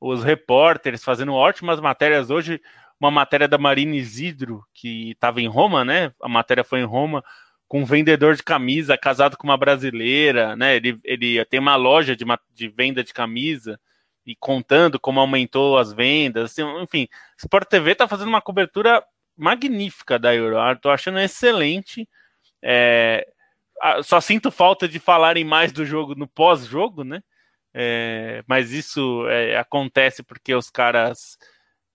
[0.00, 2.60] Os repórteres fazendo ótimas matérias hoje
[3.00, 6.12] uma matéria da Marina Isidro, que estava em Roma, né?
[6.20, 7.22] A matéria foi em Roma,
[7.68, 10.76] com um vendedor de camisa casado com uma brasileira, né?
[10.76, 13.78] Ele, ele tem uma loja de, de venda de camisa
[14.24, 17.08] e contando como aumentou as vendas, assim, enfim,
[17.38, 19.02] Sport TV está fazendo uma cobertura
[19.36, 22.08] magnífica da Euro, estou achando excelente.
[22.62, 23.26] É,
[24.02, 27.22] só sinto falta de falarem mais do jogo no pós-jogo, né?
[27.72, 31.38] É, mas isso é, acontece porque os caras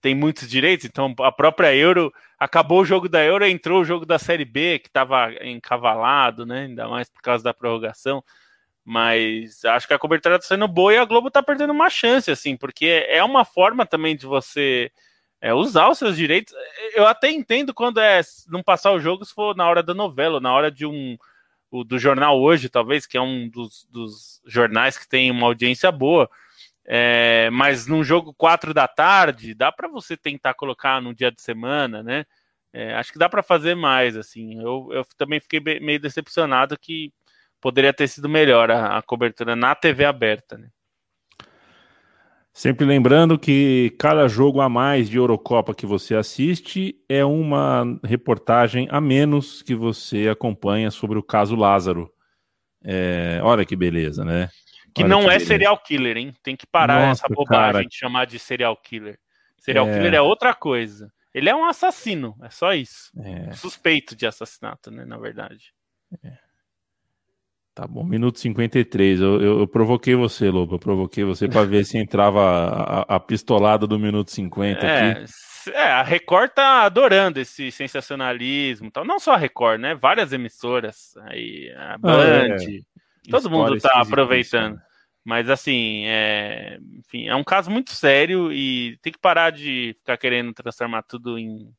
[0.02, 4.06] tem muitos direitos, então a própria Euro acabou o jogo da Euro, entrou o jogo
[4.06, 6.64] da Série B que estava encavalado, né?
[6.64, 8.24] Ainda mais por causa da prorrogação.
[8.84, 12.32] Mas acho que a cobertura está sendo boa e a Globo está perdendo uma chance,
[12.32, 14.92] assim, porque é uma forma também de você
[15.40, 16.54] é, usar os seus direitos.
[16.96, 20.40] Eu até entendo quando é não passar o jogo se for na hora da novela,
[20.40, 21.18] na hora de um
[21.86, 26.30] do jornal hoje, talvez, que é um dos, dos jornais que tem uma audiência boa.
[26.86, 31.42] É, mas num jogo 4 da tarde, dá para você tentar colocar num dia de
[31.42, 32.26] semana, né?
[32.74, 34.60] É, acho que dá para fazer mais, assim.
[34.60, 37.14] Eu, eu também fiquei meio decepcionado que
[37.60, 40.70] poderia ter sido melhor a, a cobertura na TV aberta, né?
[42.54, 48.90] Sempre lembrando que cada jogo a mais de Eurocopa que você assiste é uma reportagem
[48.92, 52.12] a menos que você acompanha sobre o caso Lázaro.
[52.84, 54.50] É, olha que beleza, né?
[54.94, 56.34] Que Olha não que é serial killer, hein?
[56.44, 57.86] Tem que parar Nossa, essa bobagem cara.
[57.86, 59.18] de chamar de serial killer.
[59.58, 59.94] Serial é...
[59.94, 61.12] killer é outra coisa.
[61.34, 63.12] Ele é um assassino, é só isso.
[63.20, 63.52] É...
[63.54, 65.06] Suspeito de assassinato, né?
[65.06, 65.74] Na verdade.
[66.24, 66.34] É.
[67.74, 69.22] Tá bom, minuto 53.
[69.22, 70.76] Eu, eu, eu provoquei você, Lobo.
[70.76, 75.26] Eu provoquei você para ver se entrava a, a, pistolada do minuto 50 é, aqui.
[75.70, 79.06] É, a Record tá adorando esse sensacionalismo tal.
[79.06, 79.96] Não só a Record, né?
[79.96, 81.16] Várias emissoras.
[81.24, 82.12] Aí, a Band.
[82.12, 82.82] Ah, é.
[83.30, 84.76] Todo mundo está aproveitando.
[84.76, 84.82] Né?
[85.24, 86.80] Mas assim, é...
[86.98, 91.38] enfim, é um caso muito sério e tem que parar de ficar querendo transformar tudo
[91.38, 91.72] em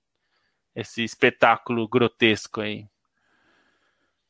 [0.75, 2.87] esse espetáculo grotesco aí.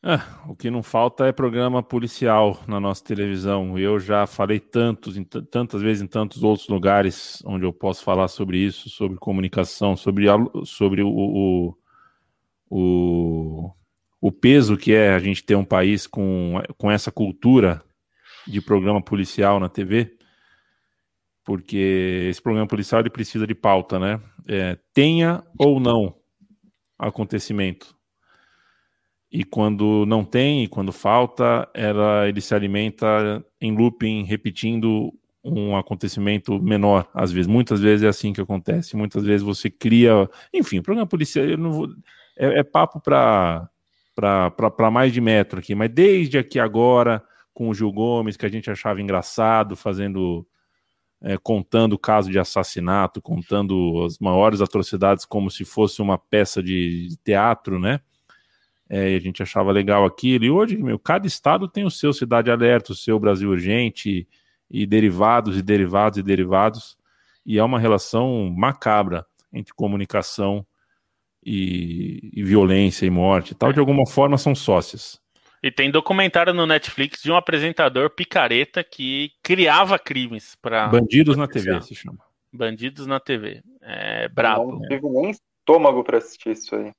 [0.04, 3.78] É, o que não falta é programa policial na nossa televisão.
[3.78, 5.14] Eu já falei tantos,
[5.48, 10.26] tantas vezes em tantos outros lugares onde eu posso falar sobre isso, sobre comunicação, sobre,
[10.64, 11.76] sobre o, o,
[12.68, 13.72] o
[14.22, 17.82] o peso que é a gente ter um país com, com essa cultura
[18.46, 20.16] de programa policial na TV,
[21.44, 24.20] porque esse programa policial ele precisa de pauta, né?
[24.46, 26.14] É, tenha ou não
[26.96, 27.96] acontecimento.
[29.28, 35.12] E quando não tem, e quando falta, ela, ele se alimenta em looping, repetindo
[35.42, 37.48] um acontecimento menor, às vezes.
[37.48, 38.96] Muitas vezes é assim que acontece.
[38.96, 40.30] Muitas vezes você cria.
[40.54, 41.88] Enfim, o programa policial vou...
[42.38, 43.68] é, é papo para
[44.14, 47.22] para mais de metro aqui, mas desde aqui agora,
[47.54, 50.46] com o Gil Gomes, que a gente achava engraçado, fazendo.
[51.24, 56.60] É, contando o caso de assassinato, contando as maiores atrocidades como se fosse uma peça
[56.60, 58.00] de, teatro, né?
[58.90, 60.44] É, a gente achava legal aquilo.
[60.44, 64.26] E hoje, meu, cada estado tem o seu Cidade Alerta, o seu Brasil Urgente,
[64.68, 66.96] e derivados, e derivados, e derivados.
[67.44, 70.66] E é uma relação macabra entre comunicação
[71.44, 73.72] e, e violência e morte e tal, é.
[73.72, 75.20] de alguma forma são sócias.
[75.62, 80.88] E tem documentário no Netflix de um apresentador picareta que criava crimes para.
[80.88, 82.18] Bandidos na TV se chama.
[82.52, 83.62] Bandidos na TV.
[83.80, 84.72] É brabo.
[84.72, 86.90] não tive nem estômago para assistir isso aí.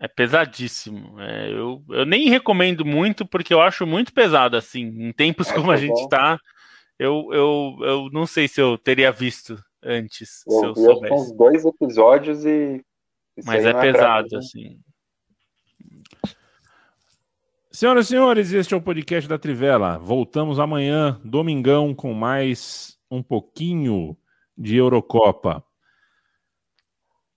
[0.00, 1.20] É pesadíssimo.
[1.20, 4.84] É, eu, eu nem recomendo muito porque eu acho muito pesado assim.
[4.84, 6.38] Em tempos é, como a gente está,
[6.98, 11.14] eu, eu, eu não sei se eu teria visto antes, eu se eu soubesse.
[11.14, 12.82] uns dois episódios e.
[13.44, 14.78] Mas é, é pesado, assim.
[17.70, 19.98] Senhoras e senhores, este é o podcast da Trivela.
[19.98, 24.16] Voltamos amanhã, domingão, com mais um pouquinho
[24.56, 25.62] de Eurocopa.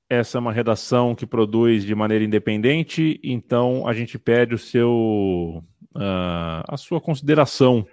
[0.09, 5.63] Essa é uma redação que produz de maneira independente, então a gente pede o seu,
[5.95, 7.85] uh, a sua consideração,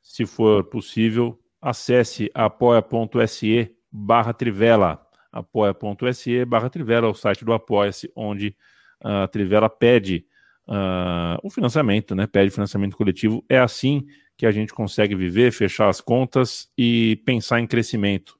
[0.00, 1.38] se for possível.
[1.60, 8.56] Acesse apoia.se barra Trivela, apoia.se barra Trivela, o site do Apoia-se, onde
[9.00, 10.26] a Trivela pede
[10.68, 12.26] uh, o financiamento, né?
[12.26, 13.44] Pede financiamento coletivo.
[13.48, 14.06] É assim
[14.36, 18.38] que a gente consegue viver, fechar as contas e pensar em crescimento.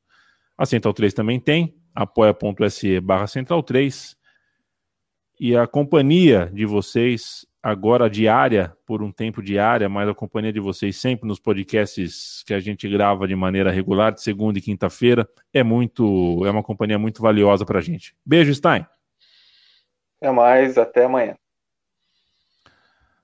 [0.56, 4.16] A Central 3 também tem, apoia.se barra Central 3.
[5.38, 10.60] E a companhia de vocês, agora diária, por um tempo diária, mas a companhia de
[10.60, 15.28] vocês sempre nos podcasts que a gente grava de maneira regular, de segunda e quinta-feira,
[15.52, 18.14] é muito, é uma companhia muito valiosa para a gente.
[18.24, 18.86] Beijo, Stein.
[20.20, 21.36] Até mais, até amanhã.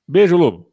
[0.06, 0.70] Beijo, Lobo.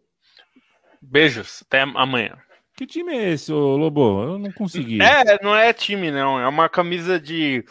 [1.02, 2.38] Beijos, até amanhã.
[2.76, 4.24] Que time é esse, Lobo?
[4.24, 5.02] Eu não consegui.
[5.02, 6.40] É, não é time, não.
[6.40, 7.64] É uma camisa de.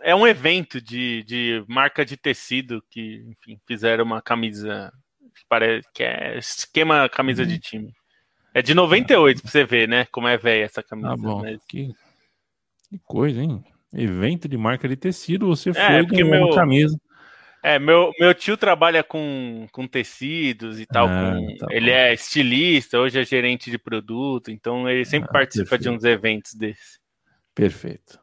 [0.00, 4.92] É um evento de, de marca de tecido que, enfim, fizeram uma camisa
[5.48, 7.48] parece que é esquema camisa uhum.
[7.48, 7.92] de time.
[8.54, 9.42] É de 98, ah.
[9.42, 10.06] pra você ver, né?
[10.10, 11.12] Como é velha essa camisa.
[11.12, 11.42] Ah, bom.
[11.42, 11.62] Mas...
[11.68, 11.88] Que,
[12.88, 13.62] que coisa, hein?
[13.92, 16.46] Evento de marca de tecido, você é, foi ganhou meu...
[16.46, 16.96] uma camisa.
[17.62, 21.08] É, meu, meu tio trabalha com, com tecidos e tal.
[21.08, 25.32] Ah, com, tá ele é estilista, hoje é gerente de produto, então ele sempre ah,
[25.32, 25.82] participa perfeito.
[25.82, 27.00] de uns eventos desses.
[27.54, 28.20] Perfeito.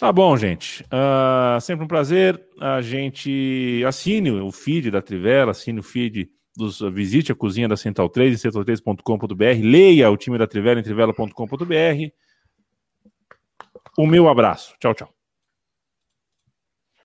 [0.00, 0.82] Tá bom, gente.
[0.84, 2.42] Uh, sempre um prazer.
[2.58, 6.80] A gente assine o feed da Trivela, assine o feed dos.
[6.80, 9.62] Visite a cozinha da Central 3 em central3.com.br.
[9.62, 11.34] Leia o time da Trivela em trivela.com.br.
[13.98, 14.74] O meu abraço.
[14.80, 15.19] Tchau, tchau.